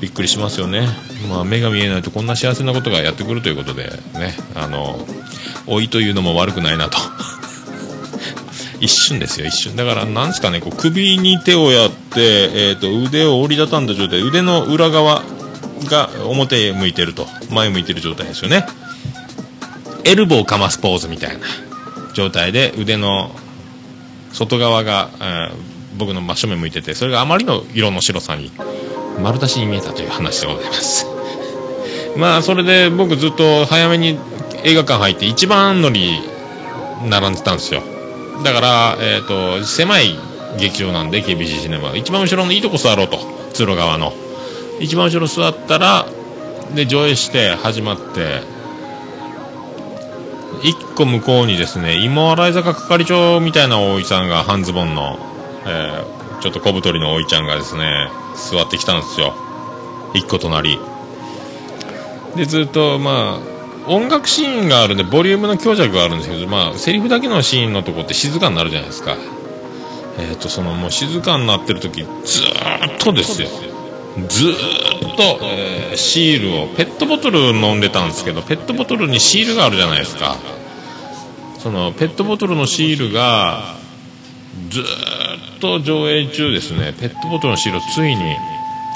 [0.00, 0.86] びっくりしますよね、
[1.30, 3.84] まあ、目が見えないとこんな幸せなことがやってくるということで
[4.14, 4.34] ね。
[4.54, 5.06] あの
[5.66, 6.98] 老いというのも悪くないなと。
[8.80, 9.76] 一瞬ですよ一瞬。
[9.76, 15.22] だからなんですかねこう首に手をやって、えーと、腕を折りたたんだ状態腕の裏側
[15.84, 18.66] が表へ向いてると前向いてる状態ですよね。
[20.04, 21.46] エルボーかますポーズみたいな
[22.14, 23.30] 状態で腕の
[24.32, 28.52] 外側が、えー、僕の真正面向いててそれがあまりの色の白さに
[29.20, 31.06] 丸出しに見えたという話でございます。
[32.16, 34.18] まあそれで僕ずっと早めに
[34.62, 36.20] 映画館入って一番乗り
[37.08, 37.82] 並んでたんですよ。
[38.42, 40.18] だから、えーと、狭い
[40.58, 41.96] 劇場なんで KBC シネマ。
[41.96, 43.18] 一番後ろのいいとこ座ろうと
[43.52, 44.12] 通路側の。
[44.80, 46.06] 一番後ろ座ったら
[46.74, 48.56] で上映して始まって。
[50.62, 55.18] 一個向こうにですね芋洗坂係長みたいな大井さんが半ズボンの、
[55.66, 58.08] えー、ちょっと小太りの大井ちゃんがですね
[58.50, 59.34] 座ってきたんですよ。
[60.14, 60.78] 一個隣。
[62.36, 63.55] でずっとまあ
[63.88, 69.16] 音楽シーンがあるんでボリュームの強弱があるんですけどまあセリフだけのシーンのとこって静かになるじゃないですか。
[70.18, 73.48] えっ、ー、とそのもう静かになってる時ずーっとですよ。
[74.28, 74.54] ずー
[75.12, 80.36] っと、えー、シールをペットボトル飲んでたんですけどペットボトルにシールがあるじゃないですか。
[81.58, 83.76] そのペットボトルのシールが
[84.70, 84.84] ずっ
[85.60, 86.94] と上映中ですね。
[86.98, 88.36] ペットボトルのシールをついに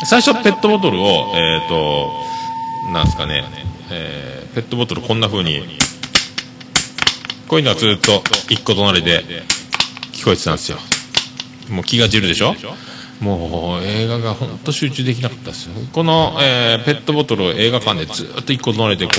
[0.04, 2.10] 最初ペットボトルをえっ、ー、と
[2.92, 3.44] なんですかね、
[3.90, 5.62] えー、ペットボトルこんな風に
[7.48, 9.24] こういうのがずっと一個隣で
[10.12, 10.78] 聞こえてたんですよ。
[11.68, 12.54] もう気が散るでしょ？
[13.20, 15.74] もう映画が本当集中できなかったですよ。
[15.92, 19.12] この、えー、ペットボトルを映画館でずっと一個隣でこ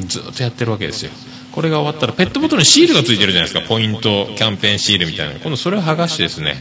[0.00, 1.10] うずっとやってるわけですよ。
[1.52, 3.68] これが終わったらペットボトルにシールがついてるじゃないですか。
[3.68, 6.56] ポイントキャンペーンシールみたいな今度それを剥がしてですね、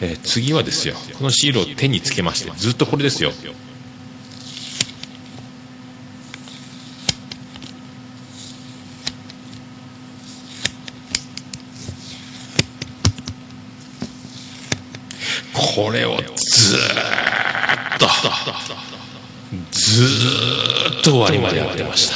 [0.00, 0.94] えー、次はですよ。
[1.18, 3.30] このシールを手につけましてずっとこれですよ。
[15.74, 16.78] これをずー
[17.96, 18.06] っと
[19.72, 22.14] ずーっと終わりまでやってました。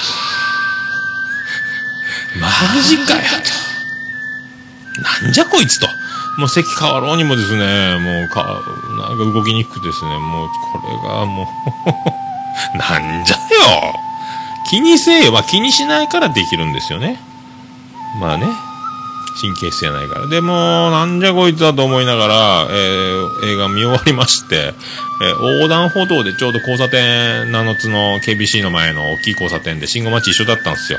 [2.40, 2.48] マ
[2.82, 3.20] ジかよ
[5.02, 5.22] と。
[5.24, 5.88] なんじゃこいつと。
[6.38, 7.98] もう席変わろうにもですね。
[7.98, 8.60] もうか
[8.96, 10.18] なんか動きにくくですね。
[10.18, 13.40] もうこれがもうなんじゃよ。
[14.70, 15.32] 気にせえよ。
[15.32, 17.18] まあ気にしないからできるんですよね。
[18.20, 18.46] まあね。
[19.40, 20.26] 神経質やないから。
[20.26, 24.74] でも、なんじゃこいつだと思いながら、えー、映画見終わりまして、
[25.22, 30.98] えー、横断歩道でちょうど交差点、七つの KBC の前の大きい交差点で信号待ち一緒だったんですよ。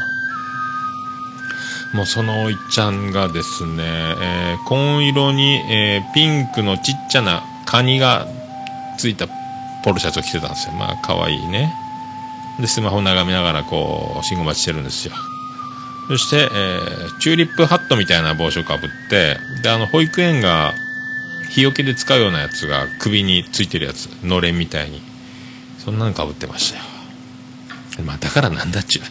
[1.94, 8.28] もうそのおいちゃんがですね、えー、紺色に、えー、ピンクのちっちゃなカニが
[8.98, 9.28] ついた
[9.84, 10.74] ポロシャツを着てたんですよ。
[10.74, 11.74] まあ、可愛いね。
[12.60, 15.14] で、スマホ眺めながらこう、信号待ちしてるんですよ。
[16.10, 20.74] そして、えー、チューリップハットみたいな帽子をかぶって、で、あの、保育園が、
[21.52, 25.04] 日よけで使うようなやつが首についてるやつ、のれんみたいに。
[25.78, 26.84] そんなのかぶってましたよ。
[28.04, 29.04] まあ、だからなんだっちゅう。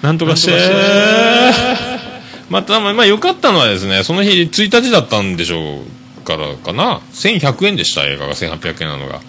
[0.02, 0.52] なんとかして
[2.48, 5.82] また、まあ、良かったのはですね、その日1日だったんでしょ
[6.18, 7.02] うからかな。
[7.12, 9.20] 1100円でした、映画が1800円なのが。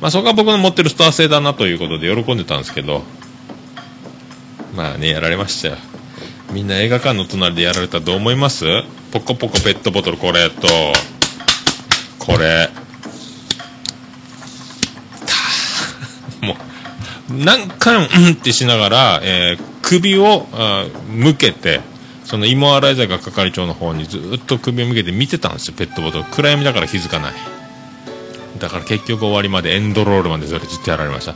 [0.00, 3.04] まあ、そこは僕の持ってるスター性だなということで喜んでたんですけど、
[4.76, 5.76] まあね、やられましたよ。
[6.52, 8.66] みんな映画館の隣でやられたらどう思います？
[9.10, 10.68] ポコポコペットボトルこれと、
[12.18, 12.68] これ。
[16.42, 16.56] もう、
[17.44, 20.46] 何回もうんってしながら、えー、首を
[21.10, 21.80] 向けて、
[22.24, 26.24] その芋洗い坂係長の方にずっと首を向けて見てたんですよ、ペットボトル。
[26.24, 27.32] 暗闇だから気づかない。
[28.58, 31.34] だから結局終わりまでエンドロールまでずっとやられました。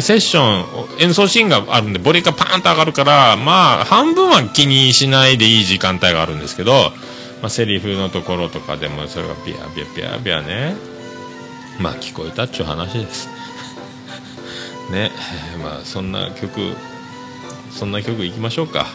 [0.00, 6.92] セッション、演奏シーンがあるんで、ボリがパーンと上がるから、まあ、半分は気にしないでいい時間帯があるんですけど、
[7.40, 10.74] まあ、セリフのところとかでも、それがビャビャビャビャね、
[11.78, 13.28] まあ、聞こえたっちゅう話です。
[14.90, 15.12] ね、
[15.62, 16.74] まあ、そんな曲、
[17.70, 18.86] そんな曲いきましょうか。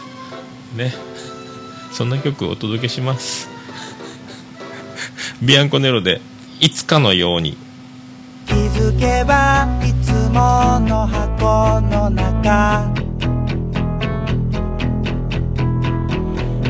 [0.76, 0.93] ね、
[1.93, 3.49] そんな曲お届けします。
[5.41, 6.22] ビアンコネロで、
[6.60, 7.58] いつかのように。
[8.47, 12.91] 気づけばいつもの箱の中。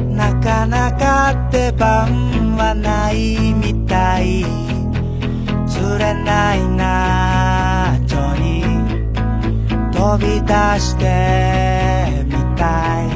[0.09, 4.43] なかなか出番はないみたい。
[5.67, 8.63] 釣れないなちょに
[9.91, 13.07] 飛び出してみたい。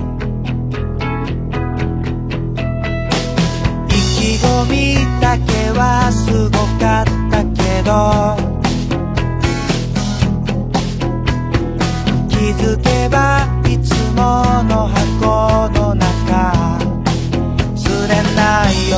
[3.88, 4.78] 意気込み
[5.20, 8.36] だけはすごかったけど
[12.28, 16.78] 気づけばいつもの箱の中
[17.76, 18.96] 釣れないよ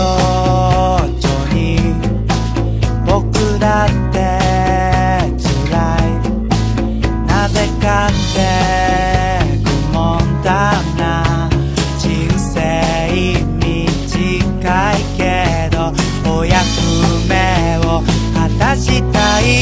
[1.20, 1.60] ちょに
[3.06, 4.22] 僕だって
[5.38, 6.10] 辛い。
[7.28, 8.40] なぜかって
[9.64, 10.82] 愚問だ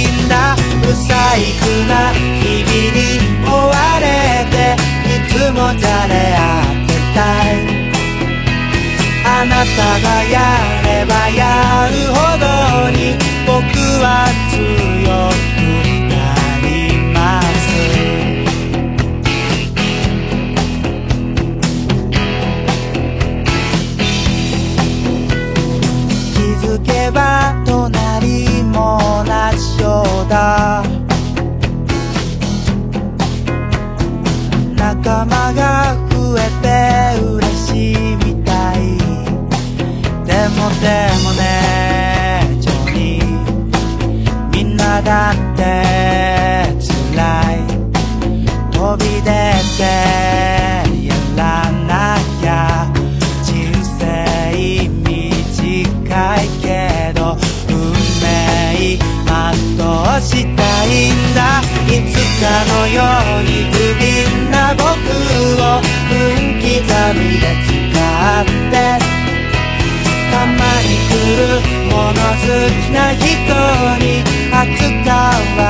[0.05, 1.13] んだ不細
[1.59, 2.97] 工な日々に
[3.45, 4.05] 追われ
[4.51, 4.55] て
[5.05, 6.39] いつもじゃれ合
[6.83, 7.79] ってたい。
[9.25, 10.35] あなたがや
[10.83, 11.41] ればや
[11.91, 12.45] るほど
[12.91, 12.97] に
[13.45, 13.51] 僕
[14.01, 14.05] は
[14.51, 14.57] 強
[15.55, 15.57] く
[16.09, 16.13] な
[16.61, 16.67] り
[17.13, 17.45] ます。
[26.33, 27.19] 気づけば
[27.65, 28.77] 隣も
[29.25, 29.27] 同
[29.57, 29.68] じ。
[29.82, 30.84] ようだ
[34.75, 36.67] 仲間が増えて
[37.25, 38.97] 嬉しいみたい。
[40.25, 40.86] でもで
[41.23, 41.41] もね
[42.59, 43.23] ジョニー。
[44.51, 45.59] みんなだって
[47.13, 47.17] 辛
[47.53, 47.57] い。
[48.71, 49.30] 飛び出
[49.77, 50.38] て
[60.22, 61.61] したいんだ。
[61.88, 63.01] いつかのよ
[63.39, 66.67] うに不憫な僕を分刻
[67.15, 67.72] みで使
[68.41, 68.76] って。
[70.32, 70.51] たま
[70.86, 71.41] に来る
[71.89, 73.24] 物好きな人
[73.99, 75.07] に扱
[75.57, 75.61] わ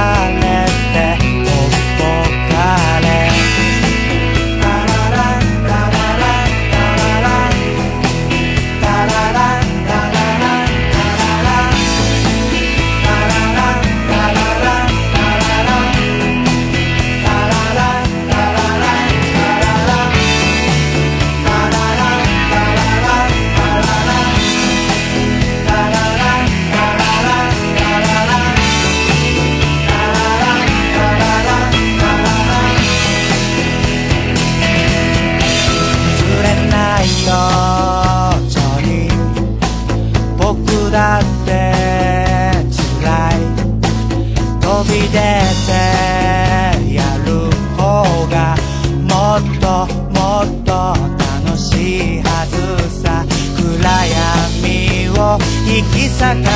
[56.20, 56.52] 咲か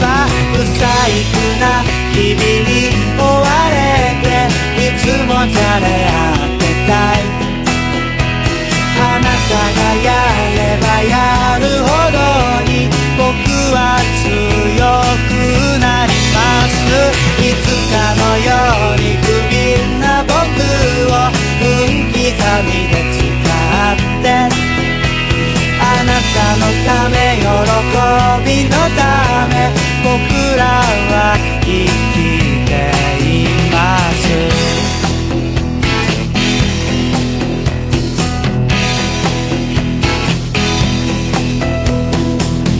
[0.00, 0.24] ば
[0.54, 1.84] 不細工な
[2.14, 2.72] 日々に
[3.18, 3.76] 追われ
[4.24, 4.26] て
[4.80, 4.88] い。
[4.96, 7.20] つもじゃれ合ってたい
[8.98, 10.08] あなたがや
[10.56, 11.14] ればや
[11.60, 12.16] るほど
[12.64, 12.72] に
[13.18, 13.20] 僕
[13.76, 13.76] は
[14.24, 14.24] 強
[15.28, 15.30] く
[15.78, 16.36] なりま
[16.66, 16.74] す。
[17.38, 18.65] いつかのよう
[28.64, 29.54] のため
[30.04, 30.14] 僕
[30.56, 30.62] ら
[31.10, 31.66] は生き
[32.64, 32.70] て
[33.20, 33.74] いま
[34.12, 34.24] す。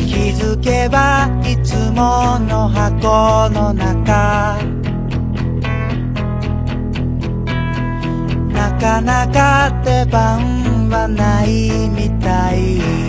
[0.07, 4.57] 気づけばいつもの箱の中。
[8.53, 13.06] なかなか出番はないみたい。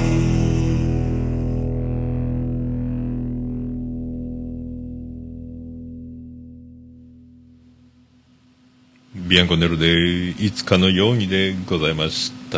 [9.27, 12.57] ビアンコネロでいつかのようにでございました。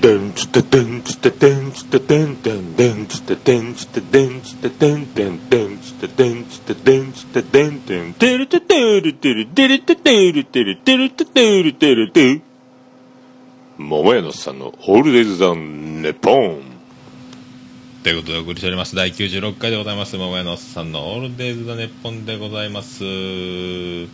[0.00, 12.40] でんつてでんつてでんつてでんでんでんつてでんつてでんつてでんでんでんつてでんつてでんつてでんでんてるててるてるてるててるてるてるててるてるて
[13.78, 16.75] 桃屋のさんのオールデイズ・ザ・ネポン
[18.06, 18.94] ということでお送りしております。
[18.94, 20.16] 第96回でございます。
[20.16, 23.02] 桃屋のおっさんのオールデイズ・ザ・ネッポンでございます。
[23.02, 24.06] BGM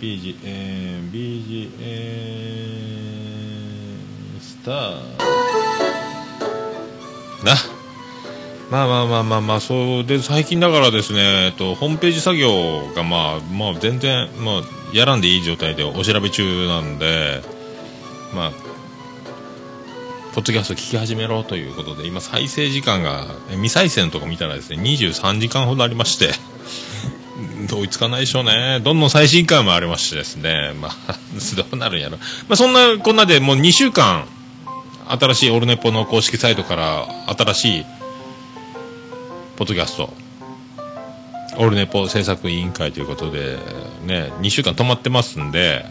[0.00, 1.70] BGM BGM
[4.40, 4.74] スター。
[7.44, 7.54] な？
[8.68, 17.42] まあまあまあまあまあそうで最近だからですね、えっと、ホームページ作業がまあまあ全然まあやらんでいい状態でお調べ中なんで
[18.34, 18.52] まあ
[20.34, 26.30] ポッドキャスト聞き始めろということで、今再生時間が、未再生のとこ見たらですね、23時間ほどありまして、
[27.70, 28.80] 追いつかないでしょうね。
[28.82, 31.16] どんどん最新回もありましてですね、まあ、
[31.54, 32.16] どうなるんやろ。
[32.16, 34.24] まあ、そんなこんなでもう2週間、
[35.06, 37.06] 新しいオルネポの公式サイトから
[37.36, 37.84] 新しい、
[39.56, 40.14] ポッドキャスト、
[41.58, 43.58] オルネポ制作委員会ということで、
[44.06, 45.84] ね、2週間止まってますんで、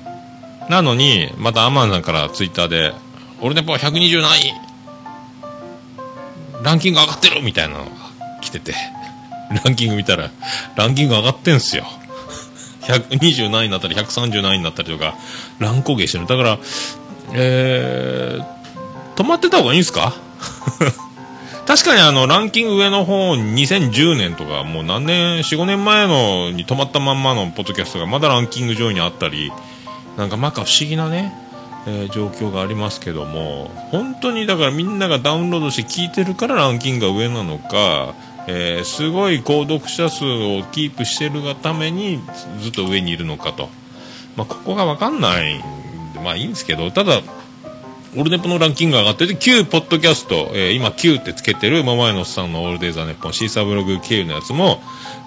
[0.67, 2.93] なのに、またアマンさんからツイッターで、
[3.41, 4.53] オルネポ120何位
[6.63, 7.91] ランキング上がってるみたいなのが
[8.41, 8.73] 来てて、
[9.65, 10.29] ランキング見たら、
[10.75, 11.85] ランキング上がってんすよ。
[12.81, 15.15] 120何位になったり、130何位になったりとか、
[15.59, 16.27] 乱高下してる。
[16.27, 16.59] だから、
[17.33, 18.45] えー、
[19.15, 20.13] 止まってた方がいいんすか？
[21.65, 29.51] 確かにあの、ランキング上の方、2010年とか、もう何年、4、5年前のに止まったまんまのポッドキャストがまだランキング上位にあったり、
[30.17, 31.33] なんかまか不思議なね、
[31.87, 38.13] えー状況がありますけども、本当にだからみんながダウンロードして聞いてるからランキングが上なのか、
[38.47, 42.19] えーすごい購読者数をキープしてるがために
[42.59, 43.69] ずっと上にいるのかと。
[44.35, 47.21] まあ、ここがわかんないんで、まあいいんですけど、ただ、
[48.17, 54.81] オルネポのランキングが上がってて、旧ポッドキャスト、えー今旧ってつけてる、桃屋のさんのオールデイザーネッポン、シーサーブログ経由のやつも、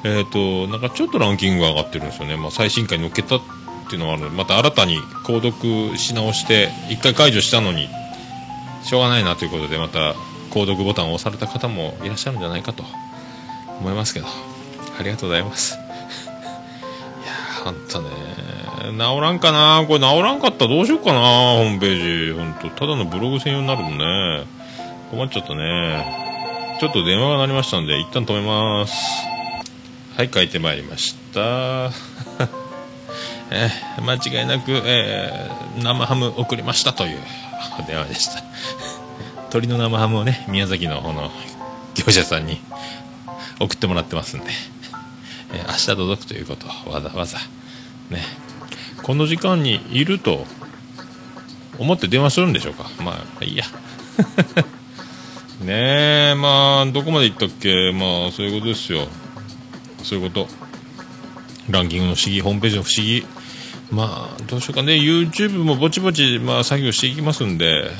[0.04, 2.36] えっ、と、なんかちょっとランキングが上がってるんですよね。
[2.36, 3.40] まあ最新回に乗っけた
[3.86, 7.88] っていうのはある、また新たに購読し直して、一回解除したのに、
[8.82, 10.14] しょうがないなということで、また、
[10.50, 12.84] 購読ボタンを押された方もいらっしゃるんじゃないかと
[13.80, 14.26] 思いますけど、
[14.98, 15.74] ありがとうございます。
[15.74, 15.78] い
[17.26, 18.10] やー、ほんとね、
[18.92, 22.38] 治らんかなこれ治らんかったらどうしようかなホームページ。
[22.38, 24.44] ほんと、ただのブログ専用になるもんね。
[25.10, 26.24] 困っちゃったね。
[26.80, 28.94] ちょっと電話が鳴りましたんで、一旦止めます。
[30.16, 31.90] はい、書いてまいりました。
[33.50, 37.18] えー間違いなく、えー生ハム送りましたという
[37.86, 38.42] 電話でした。
[39.54, 41.30] 鶏の生ハムをね、宮崎の方の
[41.94, 42.60] 業者さんに
[43.60, 44.46] 送ってもらってますんで、
[45.52, 47.38] えー明日届くということわざわざ、
[48.10, 48.22] ね、
[49.02, 50.46] この時間にいると
[51.78, 52.88] 思って電話するんでしょうか？
[53.00, 53.64] まあ、いいや。
[55.60, 57.92] ねえ、まあ、どこまで行ったっけ？
[57.92, 59.06] まあ、そういうことですよ。
[60.02, 60.48] そういうこと。
[61.70, 63.24] ランキングの不思議、ホームページの不思議。
[63.90, 64.94] まあ、どうしようかね。
[64.94, 67.90] YouTube もぼちぼち、まあ、作業していきますんで、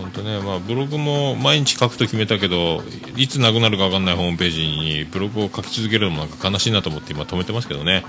[0.00, 2.82] 本当ね、まあ、ブログも毎日書くと決めたけど、
[3.16, 8.04] いつなくなるか分かんないホームページにブログを書き続けるのもなんか悲しいなと思って今止めてますけどね。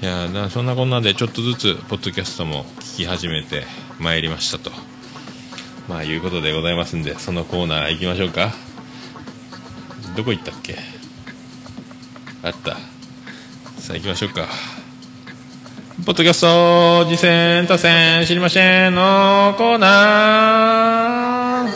[0.00, 3.64] いやなそんなこんなでちょっとずつポッドキャストも聞き始めて
[3.98, 4.70] まいりましたと
[5.88, 8.52] まあいうことでございますんでそのコーナー行きましょうか
[10.16, 10.76] どこ行ったっけ？
[12.44, 12.76] あった。
[13.80, 14.46] さあ行きましょうか。
[16.06, 21.68] ポッドキャスト、次戦、他戦、知りませんのコーナー。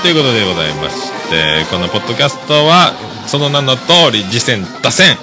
[0.00, 2.94] ということでございまして、このポッドキャストは、
[3.26, 5.18] その名の通り、次戦、打線、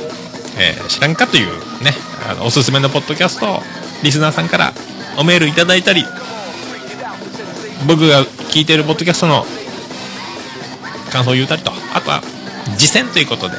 [0.59, 1.47] えー知らんかという
[1.83, 1.93] ね、
[2.29, 3.59] あのおすすめのポッドキャストを、
[4.03, 4.71] リスナーさんから
[5.17, 6.05] おメールいただいたり、
[7.87, 9.47] 僕が聞いているポッドキャストの
[11.13, 12.23] 感想を言うたりと、あとは、
[12.77, 13.55] 次戦ということで、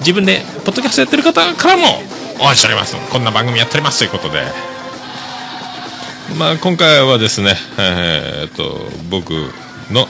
[0.00, 2.02] 自分でポッドキャストやってる方からも
[2.40, 2.96] お会いしております。
[3.10, 4.42] こんな番組やっておりますということで、
[6.36, 9.30] まあ、今回はですね、えーっと、僕
[9.92, 10.06] の、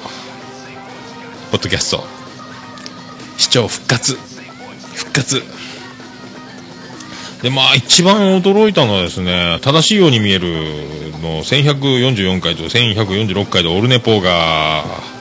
[1.53, 2.05] ポッドキャスト、
[3.37, 4.17] 視聴復活、
[4.95, 5.43] 復活。
[7.43, 10.49] で、まあ、一番驚いたのはですね、正しいように見える
[11.23, 15.14] の、1144回と1146回でオルネポが、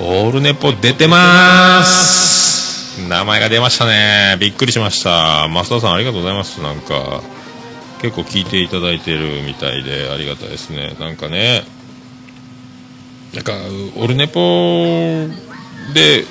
[0.00, 4.36] オールネポ出てます名前が出ましたね。
[4.40, 5.48] びっくりしました。
[5.48, 6.60] 増田さんありがとうございます。
[6.62, 7.22] なんか、
[8.00, 10.96] 結構聞いていただいてるみたいでありがたいですね。
[10.98, 11.64] なんかね、
[13.34, 13.52] なんか、
[13.96, 15.28] オルネポ
[15.92, 16.24] で、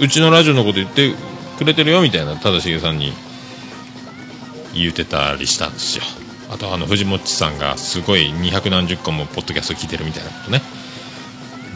[0.00, 1.14] うちのラジオのこと言って
[1.58, 3.12] くれてるよみたいな、正成さんに
[4.74, 6.04] 言うてたりしたんですよ。
[6.50, 10.62] あとあの、藤もっちさんがすごい200何十個もポッドキャスト聞いてるみたいなことね。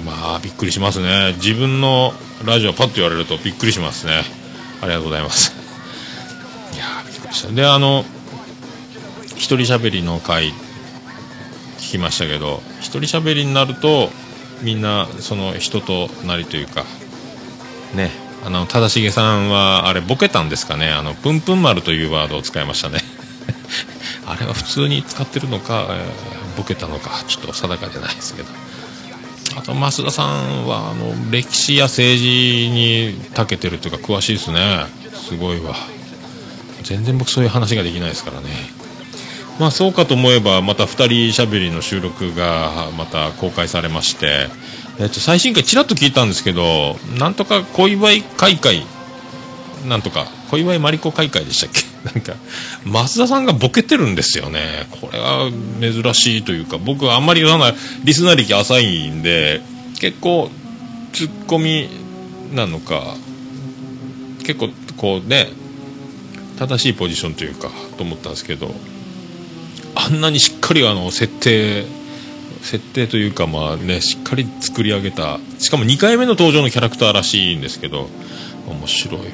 [0.05, 1.34] まあ、びっくりしますね。
[1.36, 2.12] 自分の
[2.44, 4.22] ラジオパッと言われるとびっくりしますね。
[4.80, 5.53] ありがとうございます。
[6.74, 7.48] いやーびっくりした。
[7.48, 8.05] で、あの、
[9.36, 10.53] 一人喋りの回
[11.78, 14.11] 聞きましたけど、一人喋りになると、
[14.61, 16.84] みんな、その人となりというか、
[17.94, 18.11] ね、
[18.44, 20.90] あの、正成さんは、あれ、ボケたんですかね。
[20.90, 23.00] あの、プンプン丸というワードを使いましたね。
[24.26, 28.48] あれは普通に使ってるのか、えーボケたのか、ちょっと定かじゃないですけど。
[29.57, 34.86] あと、増田さんは、あの、歴史や政治に長けてるというか、詳しいですね。
[35.14, 35.74] すごいわ。
[36.82, 38.48] 全然僕そういう話ができないですからね。
[39.59, 44.48] まあそうかと思えばまた2人しゃべりの収録がまた公開されまして、
[44.98, 48.86] えっと、最新回ちらっと聞いたんですけどなんとか小祝開会
[49.86, 51.82] なんとか小祝マリコ開会でしたっけ？
[52.05, 52.34] なんか
[52.84, 54.86] 増田さんがボケてるんですよね。
[54.90, 55.50] これは
[55.80, 57.74] 珍しいというか僕はあんまり言わな
[58.05, 59.62] リスナー歴浅いんで
[59.98, 60.50] 結構
[61.12, 61.88] ツッコミ
[62.55, 63.16] なのか
[64.44, 65.48] 結構こうね
[66.59, 68.74] 正しいポジションというかと思ったんですけど
[69.94, 71.84] あんなにしっかりあの設定
[72.62, 75.38] 設定というかまあねしっかり作り上げた。
[75.59, 78.11] しかも2回目の登場のキャラクターらしいんですけど
[78.68, 79.24] 面白いわ。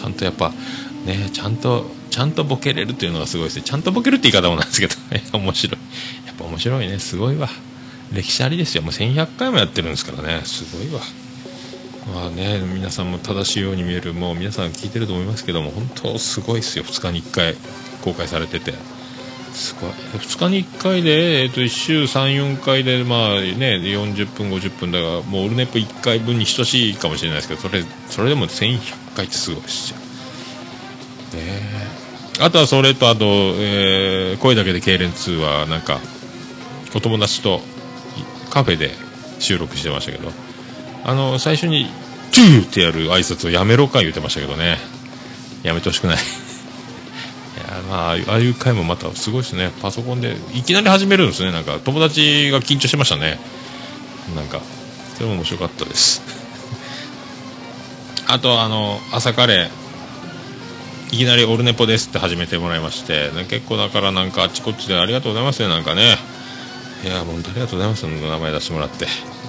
[0.00, 0.52] ちゃんとやっぱ
[1.04, 3.62] ねちゃんとちゃんとボケれるというのがすごいですね。
[3.62, 5.78] ちゃんとボケるって言い方もなんですけどね 面白い。
[6.26, 6.98] やっぱ面白いね。
[6.98, 7.48] すごいわ。
[8.12, 8.82] 歴史ありですよ。
[8.82, 10.40] もう1100回もやってるんですからね。
[10.44, 11.00] すごいわ。
[12.14, 16.84] まあね皆さんも正しいように見えるもう皆さん聞いてると思いますけども本当すごいですよ。
[16.84, 17.56] 2日に1回
[18.02, 18.74] 公開されてて。
[19.52, 31.60] すごい2日に1回で、えっと1週34回で、まあね、40分、50分だからもうオルネップ1回分に等しいかもしれないですけどそれそれでも1100回ってすごいですよ、ね、
[32.40, 33.24] あとはそれとあと、
[33.56, 35.98] えー声だけで痙攣2はなんか
[36.94, 37.60] お友達と
[38.50, 38.90] カフェで
[39.38, 40.30] 収録してましたけど
[41.04, 41.86] あの最初に
[42.32, 45.00] 「トゥー!」ってやる挨拶をやめろか言ってましたけどね。
[45.62, 46.16] やめてほしくない。
[47.88, 49.70] まあああいう回もまたすごいですね。
[49.80, 51.52] パソコンでいきなり始めるんですね。
[51.52, 53.38] なんか友達が緊張しましたね。
[54.34, 54.60] なんか
[55.14, 56.22] それも面白かったです。
[58.26, 59.80] あとあの朝カレー。
[61.12, 65.68] いきなり「オルネポです」って始めてもらいまして、ね結構だからなんかあっちこっちでありがとうございますね。
[65.68, 66.18] なんかね。
[67.04, 68.02] いや本当ありがとうございます。
[68.06, 69.06] 名前出してもらって。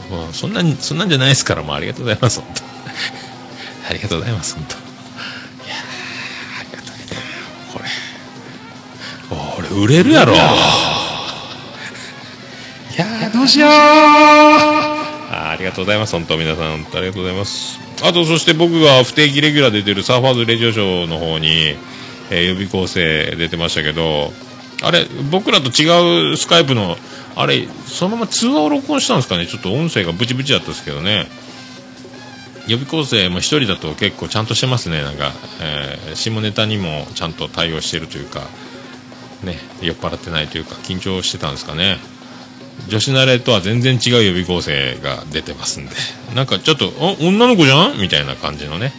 [0.10, 1.64] もうそんなんそんなんじゃないですから。
[1.64, 2.64] もうありがとうございます本当。
[3.90, 4.81] ありがとうございます本当。
[9.72, 10.34] 売れるやろ。
[10.34, 10.36] い
[12.98, 13.70] やーどうしよう。
[13.70, 16.84] ありがとうございます本当皆さん。
[16.84, 17.80] 本当ありがとうございます。
[18.04, 21.76] あとそして僕が不定期レギュラー出てるサーファーズレジオショーの方に、
[22.32, 24.32] えー予備校生出てましたけど
[24.82, 26.96] あれ僕らと違うスカイプの
[27.36, 29.46] あれそのまま通話を録音したんですかね。
[29.48, 31.28] ちょっと音声がブチブチだったんですけどね。
[32.68, 35.02] 予備校生も一人だと結構ちゃんとしてますね。
[35.02, 38.42] なんか、えー下ネタにもちゃんと対応してるというか
[39.44, 41.98] ね酔っ払ってないというか緊張してたんですかね。
[42.88, 45.92] 女子慣れとは全然違う予備校生が出てますんで。
[46.34, 48.00] なんかちょっと女の子じゃん？
[48.00, 48.94] みたいな感じのね。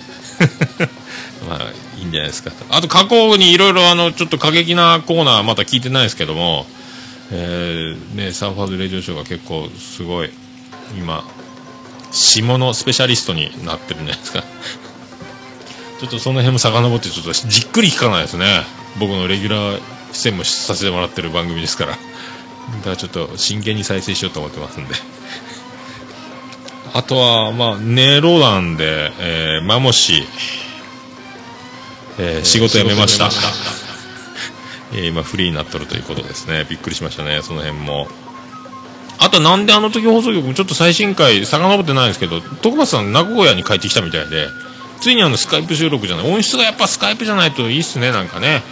[1.48, 2.52] まあいいんじゃないですか。
[2.70, 6.66] あと過去にいろいろあのちょっと過激なコーナーまた聞いてないですけども
[7.34, 10.30] えーね、サーファーズレディオショーが結構すごい
[10.98, 11.24] 今
[12.10, 14.44] 下のスペシャリストになってるんじゃないですか。
[15.98, 18.64] ちょっとその辺も遡ってちょっとじっくり聞かないですね。
[18.98, 19.80] 僕のレギュラー
[20.12, 21.92] 出演もさせてもらってる番組ですから。
[21.92, 21.98] だ
[22.84, 24.94] からちょっと真剣に再生しようと思ってますんで。
[26.94, 30.24] あとはまあネロなんで、えー、マモシ、
[32.18, 33.30] えー仕事辞めました。
[34.92, 36.66] えー今フリーになっとるということですね。
[36.68, 37.40] びっくりしましたね。
[37.42, 38.08] その辺も。
[39.18, 44.48] あとなんであの時放送局もちょっと最新回遡ってないんですけど徳松さん名古屋に帰ってきたみたいで。
[45.00, 46.30] ついにあのスカイプ収録じゃない。
[46.32, 48.62] 音質がやっぱスカイプじゃないといいっすねなんかね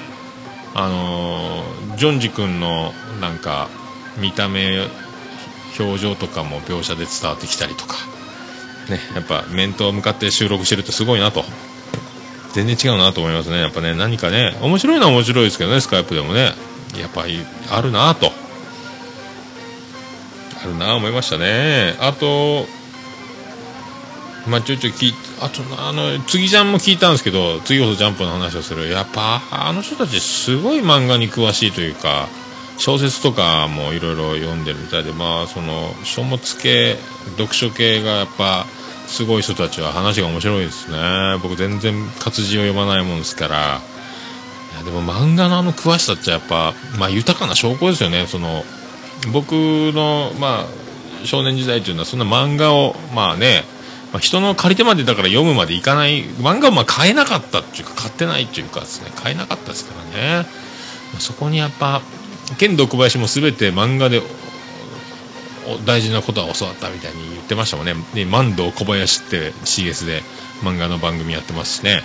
[0.75, 1.65] あの
[1.97, 3.69] ジョンジ君のなんか
[4.19, 4.87] 見た目
[5.79, 7.97] 表情とかも描写で伝わってきたりとか
[8.89, 11.45] ねやっぱ面と向かって収録してるってすごいなと。
[12.53, 13.61] 全然違うなと思いますね。
[13.61, 16.53] やっぱね何かね面白いのは面白いですけどねスカイプでもね。
[16.99, 17.39] やっぱり
[17.71, 18.33] あるなと。
[20.63, 21.95] あるな思いましたね。
[22.01, 22.67] あと
[24.47, 28.89] まあちょいちょい聞いあとあの次ジャンも聞いたんですけど次こそジャンプの話をする。
[28.89, 32.29] やっぱあの人たちすごい漫画に詳しいというか
[32.79, 36.97] 小説とかもいろいろ読んでるみたいでまあその書物系
[37.37, 38.65] 読書系がやっぱ
[39.07, 40.99] すごい人たちは話が面白いですね。
[41.43, 43.81] 僕全然活字を読まないもんですから。
[44.73, 48.27] いやでも漫画のあの詳しさってやっぱ、まあ、豊かな証拠ですよね。
[48.27, 48.65] その
[49.33, 50.67] 僕の、まあ、
[51.27, 53.65] 少年時代というのはそんな漫画をまあね、
[54.13, 56.25] まあ、人の借り手までだから読むまでいかない。
[56.25, 59.11] 漫画をま買えなかったっていうか買ってないっていうかですね。
[59.15, 60.47] 買えなかったですからね。
[61.15, 62.03] まそこにやっぱ
[62.59, 64.21] 剣道小林も全て漫画で
[65.85, 67.95] 大事なことは教わったみたいに言ってましたもんね。
[68.15, 70.23] で万道小林って CS で
[70.63, 72.03] 漫画の番組やってますしね。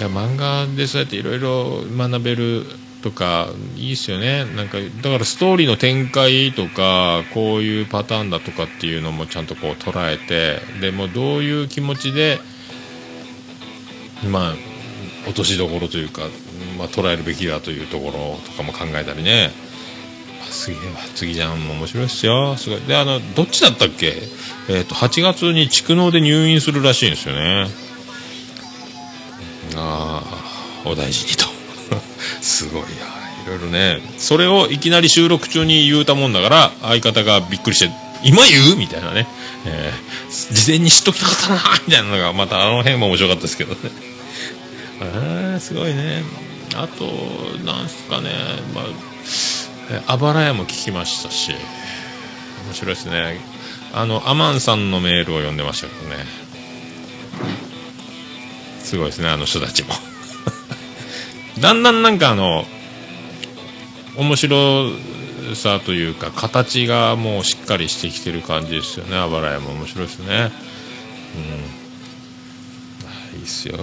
[0.00, 2.66] 漫画でそうやっていろいろ学べる
[3.02, 4.44] とかいいですよね。
[4.44, 12.40] なんかだからストーリーの展開とかこういうパターンだとかっていうのもちゃんとこう捉えてでもどういう気持ちで
[14.30, 14.54] まあ
[15.26, 16.22] 落としどころというか、
[16.78, 19.50] まあ、捉えるべきだというところとかも考えたりね。
[20.42, 20.96] あすげえわ。
[21.14, 22.56] 次じゃんも面白いっすよ。
[22.56, 22.80] すごい。
[22.80, 24.14] であのどっちだったっけ、
[24.68, 27.66] えー、と8月に蓄膿で入院するらしいんですよね。
[29.76, 30.22] あ
[30.84, 31.51] あお大事にと。
[32.40, 32.82] すごい。
[32.82, 32.88] や
[33.44, 34.00] いろいろね。
[34.18, 37.90] それをいきなり収録中に言うたもんだから相方がびっくりして
[38.22, 38.76] 今言う？
[38.76, 39.26] みたいなね、
[39.66, 43.90] えー事前に知っときたかったなみたいなのがまたあの辺も面白かったですけどね。
[45.02, 46.22] え、すごいね。
[46.74, 47.04] あと
[47.64, 48.30] なんすかね。
[48.74, 48.84] まあ
[50.06, 51.50] あばら屋も聞きましたし
[52.66, 53.40] 面白いですね。
[53.92, 56.24] あのアマンさんのメールを読んでましたけどね。
[58.82, 59.94] すごいですねあの人たちも。
[61.60, 62.64] だんだんなんかあの
[64.16, 64.90] 面白
[65.54, 69.16] さというか形がもうしっかりしてきてる感じですよね。
[69.16, 70.50] あばら屋も面白いですね。
[73.32, 73.38] うん。
[73.38, 73.78] いいっすよ。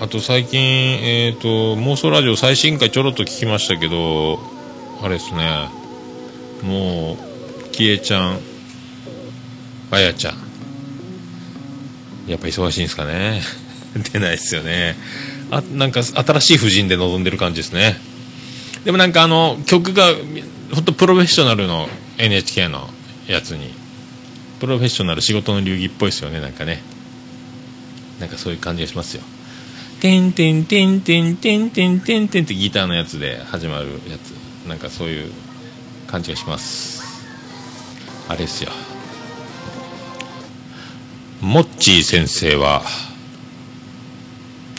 [0.00, 4.38] あと最近えっ、と妄想ラジオ最新回ちょろっと聞きましたけど
[5.02, 5.68] あれですね。
[6.62, 8.38] もうきえちゃん。
[9.90, 10.34] あやちゃん。
[12.26, 13.40] やっぱ忙しいんですかね。
[14.12, 14.96] 出ないですよね。
[15.50, 17.98] あなんか新しい布陣で臨んでる感じですね。
[18.84, 20.06] でもなんかあの曲が
[20.72, 22.90] 本当プロフェッショナルの NHK の
[23.26, 23.72] やつに
[24.60, 26.82] プロフェッショナル仕事の流儀っぽいですよねなんかね。
[28.20, 29.22] なんかそういう感じがしますよ
[30.00, 34.68] 「てんてんてんてんてんてんてんてん」ってギターのやつで始まるやつ。
[34.68, 35.30] なんかそういう
[36.06, 37.02] 感じがします。
[38.28, 38.70] あれですよ。
[41.40, 42.82] モッチー先生は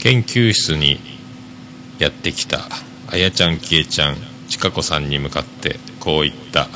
[0.02, 1.00] 研究室に
[2.00, 2.60] やってきた
[3.12, 6.70] あやちゃんきえちゃんちかこさんに向かってこう言った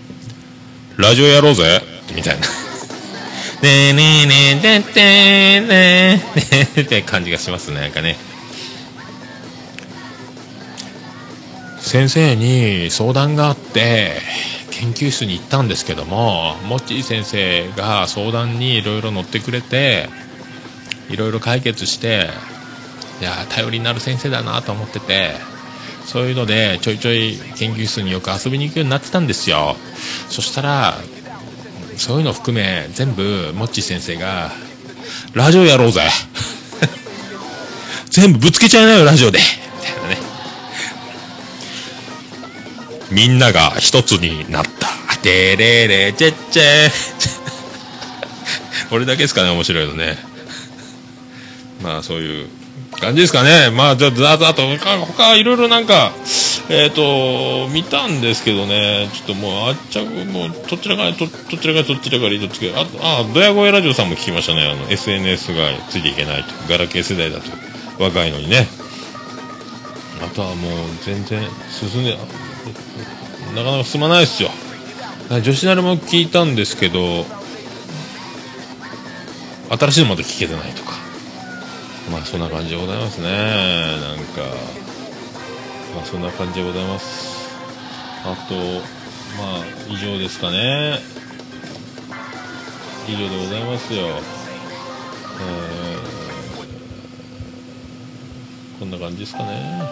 [0.96, 1.82] 「ラジオやろうぜ」
[2.14, 2.46] みたいな
[3.62, 8.16] 「ねえねえねえでってねーねーって感じがしますねなんかね
[11.78, 14.20] 先生に相談があって
[14.72, 20.08] 研究室に行ったんですけどもモッチー先生が相談にいろいろ乗ってくれて
[21.14, 22.28] いろいろ解決して
[23.20, 25.36] いや頼りになる先生だなと思ってて
[26.04, 29.76] そういうのでちょいちょい研究室によく遊びに行くようになってたんですよ。
[30.28, 30.98] そしたら
[31.96, 34.50] そういうの含め全部モッチー先生が
[35.32, 36.02] 「ラジオやろうぜ。
[38.10, 40.18] 全部ぶつけちゃいなよラジオで」みたいなね。
[43.10, 44.88] みんなが一つになった
[45.22, 46.90] 「てれれちぇっちぇ」
[48.90, 50.33] これ だけですかね面白いのね。
[51.84, 52.48] まあそういう
[53.00, 53.70] 感じですかね。
[53.70, 56.12] まあ、じゃあ、ざざっと、他、他いろいろなんか、
[56.70, 68.66] えっ、と、見たんですけどね、ちょっともう、あっちゃ、もう、どちらか、どどちらか、どちらか、どっちか、あと、あ、ドヤ声ラジオさんも聞きましたね、あの、SNS がついていけないと、ガラケー世代だと、若いのにね。
[70.24, 70.70] あとはもう、
[71.04, 72.16] 全然、進んで、
[73.54, 74.50] なかなか進まないですよ。
[75.30, 77.26] 女子なるも聞いたんですけど、
[79.70, 80.83] 新しいのまだ聞けてないと。
[82.10, 83.28] まあ、そんな感じでございますね。
[83.28, 84.42] なんか、
[85.94, 87.48] まあそんな感じでございます。
[88.24, 90.98] あとまあ以上ですかね。
[93.06, 94.06] 以上でございますよ。
[94.06, 99.82] えー、こんな感じですかね。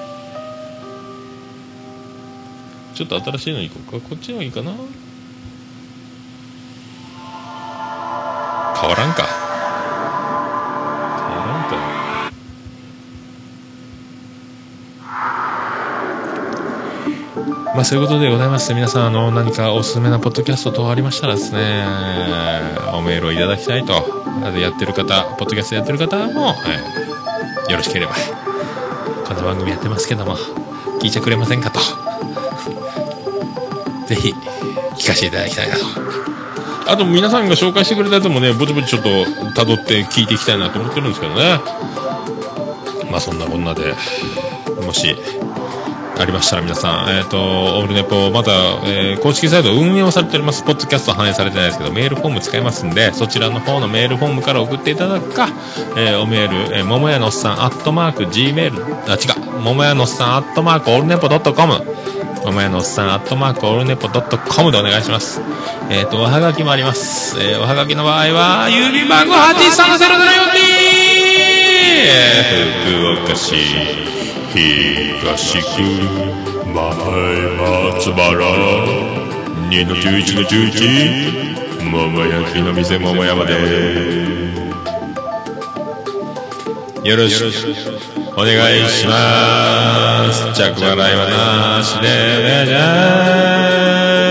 [2.95, 4.09] ちょっと新しいのいこうか。
[4.09, 4.73] こっちの方がいいかな。
[8.81, 9.32] 変わらんか。
[17.83, 21.85] まあそういうことでございます皆さんあの何かおすすめなポッドキャスト等ありましたらですね
[22.95, 23.93] おメールをいただきたいと。
[24.57, 26.55] やってる方ポッドキャストやってる方も、
[27.69, 28.15] えよろしければ
[29.27, 30.37] こんな番組やってますけども
[31.01, 31.81] 聞いてくれませんかと。
[34.07, 35.85] ぜひ聞かせていただきたいなと。
[36.87, 39.09] あと皆さんが紹介してくれたやつもねぼちぼちちょっと
[39.61, 41.59] 辿って聞いていきたいなと思ってるんですけどね。
[43.11, 43.93] まあそんなこんなで
[44.87, 45.17] もし
[46.19, 48.53] ありましたら皆さん、えっ、ー、と、オールネポ、まだ、
[48.85, 50.63] えー、公式サイト運営をされております。
[50.63, 55.49] ポッドキャスト反映されてないですけど、メールフォーム使いますんで、そちらの方のメールフォームから送っていただくか、
[55.97, 61.83] えー、おメール、えー、ももやのっさん、アットマーク、gmail、あ、違う、ももやのっさん、アットマーク、オールネポドットコム、
[62.45, 65.41] ももやのっさん、アットマーク、オールネポドットコムでお願いします。
[65.91, 67.41] えっ、ー、と、おはがきもあります。
[67.41, 70.83] えー、おはがきの場合は、郵便番号8 3 0 0 4
[72.03, 74.12] 2福岡市
[74.55, 75.81] 東区
[76.67, 78.37] 前松原
[79.71, 83.55] 2の11の11桃焼きの店桃山で。
[87.03, 87.47] よろしく
[88.37, 90.53] お願いします。
[90.53, 92.09] 着払いはなしで。
[92.39, 94.22] お願いします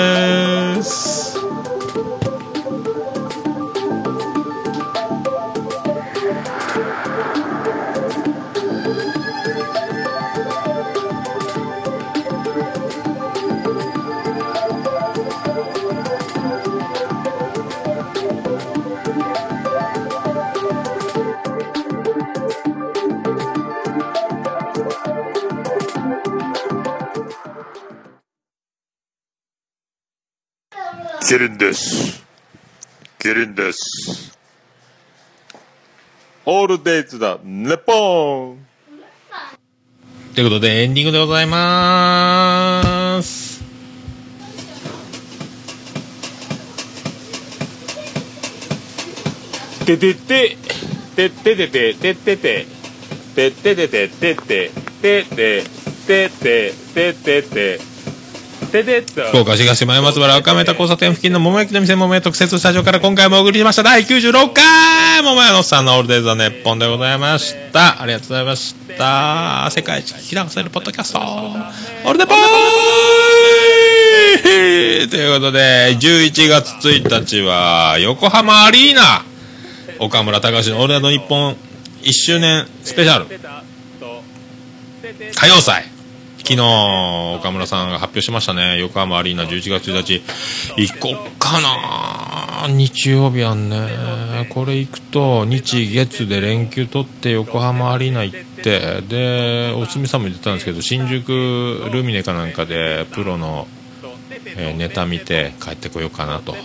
[36.45, 38.65] オールデイズだ、ネポン
[40.33, 43.61] ということで、エンディングでございます。
[49.85, 50.57] ててて、
[51.15, 52.65] てててて、ててて、
[53.35, 54.71] てててて、ててて、
[55.01, 55.59] て
[56.07, 57.90] てて、ててて、
[58.71, 63.83] 福岡市東前松原赤目田交差点付近の桃焼きの店桃屋特設スタジオから今回もお送りしました。
[63.83, 65.21] 第96回。
[65.21, 68.01] 桃屋のさんのオールデイズ・ザ・ネッポンでございました。
[68.01, 69.69] ありがとうございました。
[69.71, 71.19] 世界一聞き流せるポッドキャスト。
[71.19, 72.37] オールデポー
[75.09, 79.25] ということで11月1日は横浜アリーナ。
[79.99, 81.57] 岡村隆史のオールナイトニッポン
[82.03, 83.25] 1周年スペシャル。
[85.33, 85.91] 歌謡祭
[86.43, 88.79] 昨日、岡村さんが発表しましたね。
[88.79, 90.21] 横浜アリーナ11月1日。
[90.75, 94.47] 行こっかな日曜日やんね。
[94.49, 103.67] これ行くと、日月で連休取って横浜アリーナ行って、で、おつみさんも言ってたんですけど、新宿ルミネかなんかでプロの、
[104.57, 106.55] え、ネタ見て帰ってこようかなと。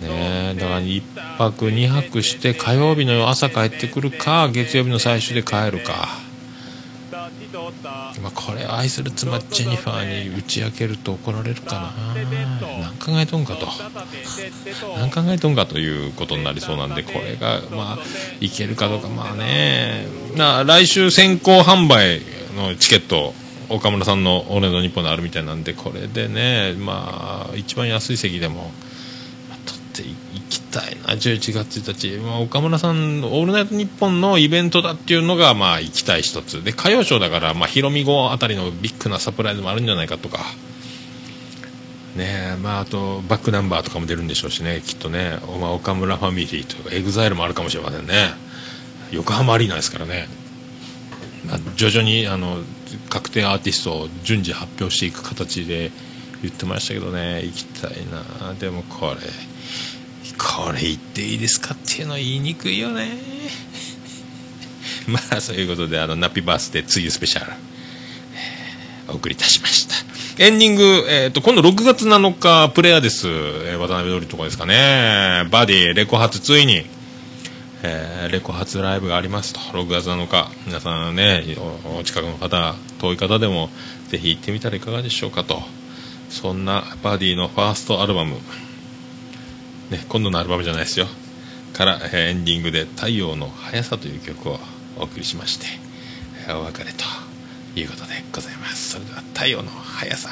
[0.00, 1.02] ねだから1
[1.36, 6.08] 泊2泊して火曜日の朝帰ってくるか月曜日の最終で帰るか
[7.82, 12.14] まあ、これ愛する妻ジェニファーに打ち明けると怒られるかな。
[12.80, 13.66] 何考えとんかと。
[14.98, 17.98] 何考えとんかということになりそうなんでこれがまあ
[18.40, 19.08] いけるかどうか。
[19.08, 20.06] まあね。
[20.36, 22.20] な来週先行販売
[22.56, 23.34] のチケット
[23.70, 28.72] 岡村さんの「俺の日本」であるみたいなんでこれでねまあ一番安い席でも
[29.64, 30.29] 取ってい
[30.70, 31.14] たいな。
[31.14, 36.62] 11月1日、まあ、岡村さん「オールナイトニッポン」のイベントだっていうのがまあ行きたい一つ。
[36.62, 40.40] で歌謡ショーだから、まあ、ヒロミ郷あたりのビッグなサプライズもあるんじゃないかとか。
[42.16, 48.34] ねまあ、あとバックナンバーとかも出るんでしょうしねきっとね、まあ、岡村ファミリーとかエグザイルもあるかもしれませんね。
[49.12, 50.28] 横浜アリーナですからね、
[51.46, 52.58] まあ、徐々にあの
[53.08, 55.90] 確定アーティストを順次発表していく形で
[56.42, 57.42] 言ってましたけどね。
[57.44, 58.54] 行きたいな。
[58.54, 59.20] でもこれ。
[60.40, 63.10] これ言っていいですかっていうのは言いにくいよね。
[65.06, 67.52] まあそういうことであのナッピバースデー梅雨スペシャル。
[69.08, 69.96] お送りいたしました。
[70.42, 75.46] エンディング、えー、と今度6月7日プレイヤーです、えー渡辺通りとかですかね。
[75.50, 76.86] バディレコ発ついに。
[77.82, 79.60] えーレコ発ライブがありますと。
[79.60, 80.50] 6月7日。
[80.66, 81.44] 皆さんね
[81.98, 83.68] お近くの方遠い方でも
[84.08, 85.62] ぜひ行ってみたらいかがでしょうかと。
[86.30, 88.36] そんなバディのファーストアルバム、
[89.90, 91.06] ね、今度のアルバムじゃないですよ。
[91.72, 94.60] から、エンディングで「太陽の速さ」という曲を
[94.96, 95.66] お送りしまして
[96.48, 97.04] お別れと
[97.78, 98.90] いうことでございます。
[98.90, 100.30] それでは「太陽の速さ」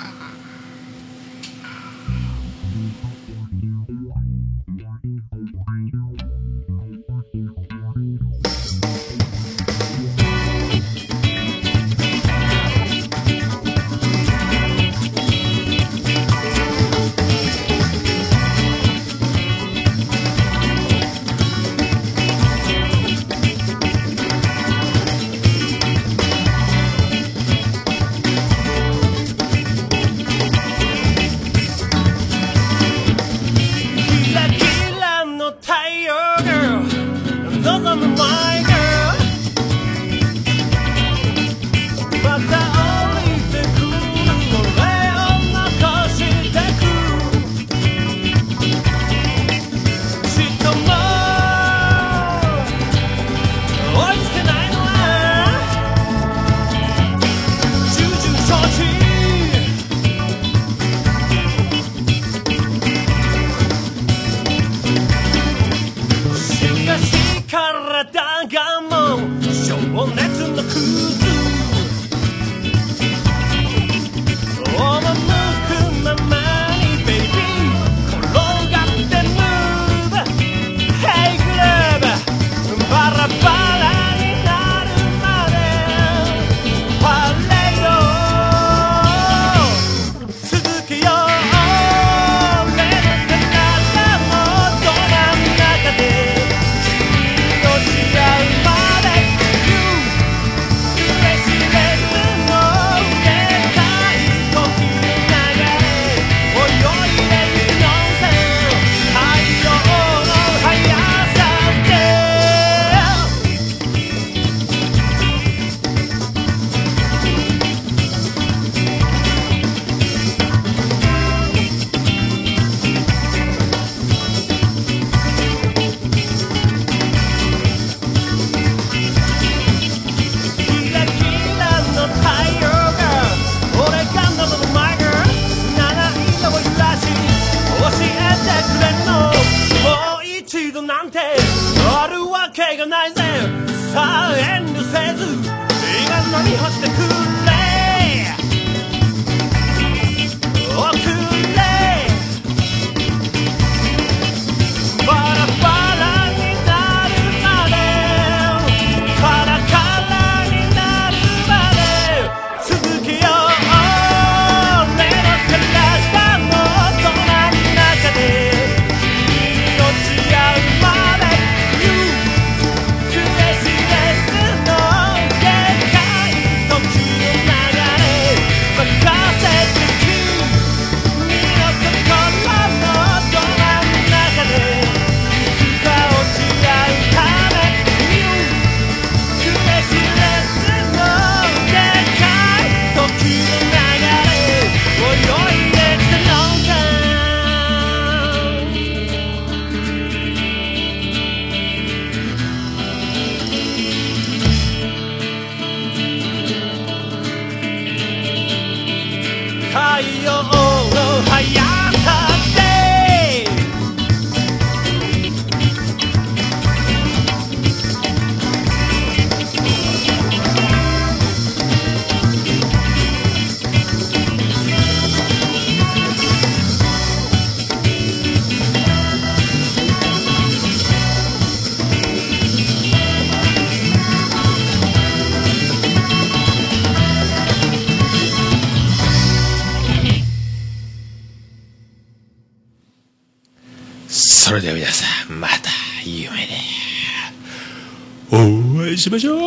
[248.99, 249.39] にしましょう。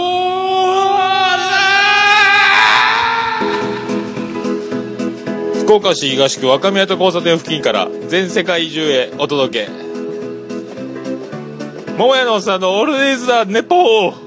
[5.66, 9.72] 福岡市東区若宮と交差点付近から全世界中へお届け。
[11.98, 14.21] 桃屋のおっさんのオールディーズザネポー。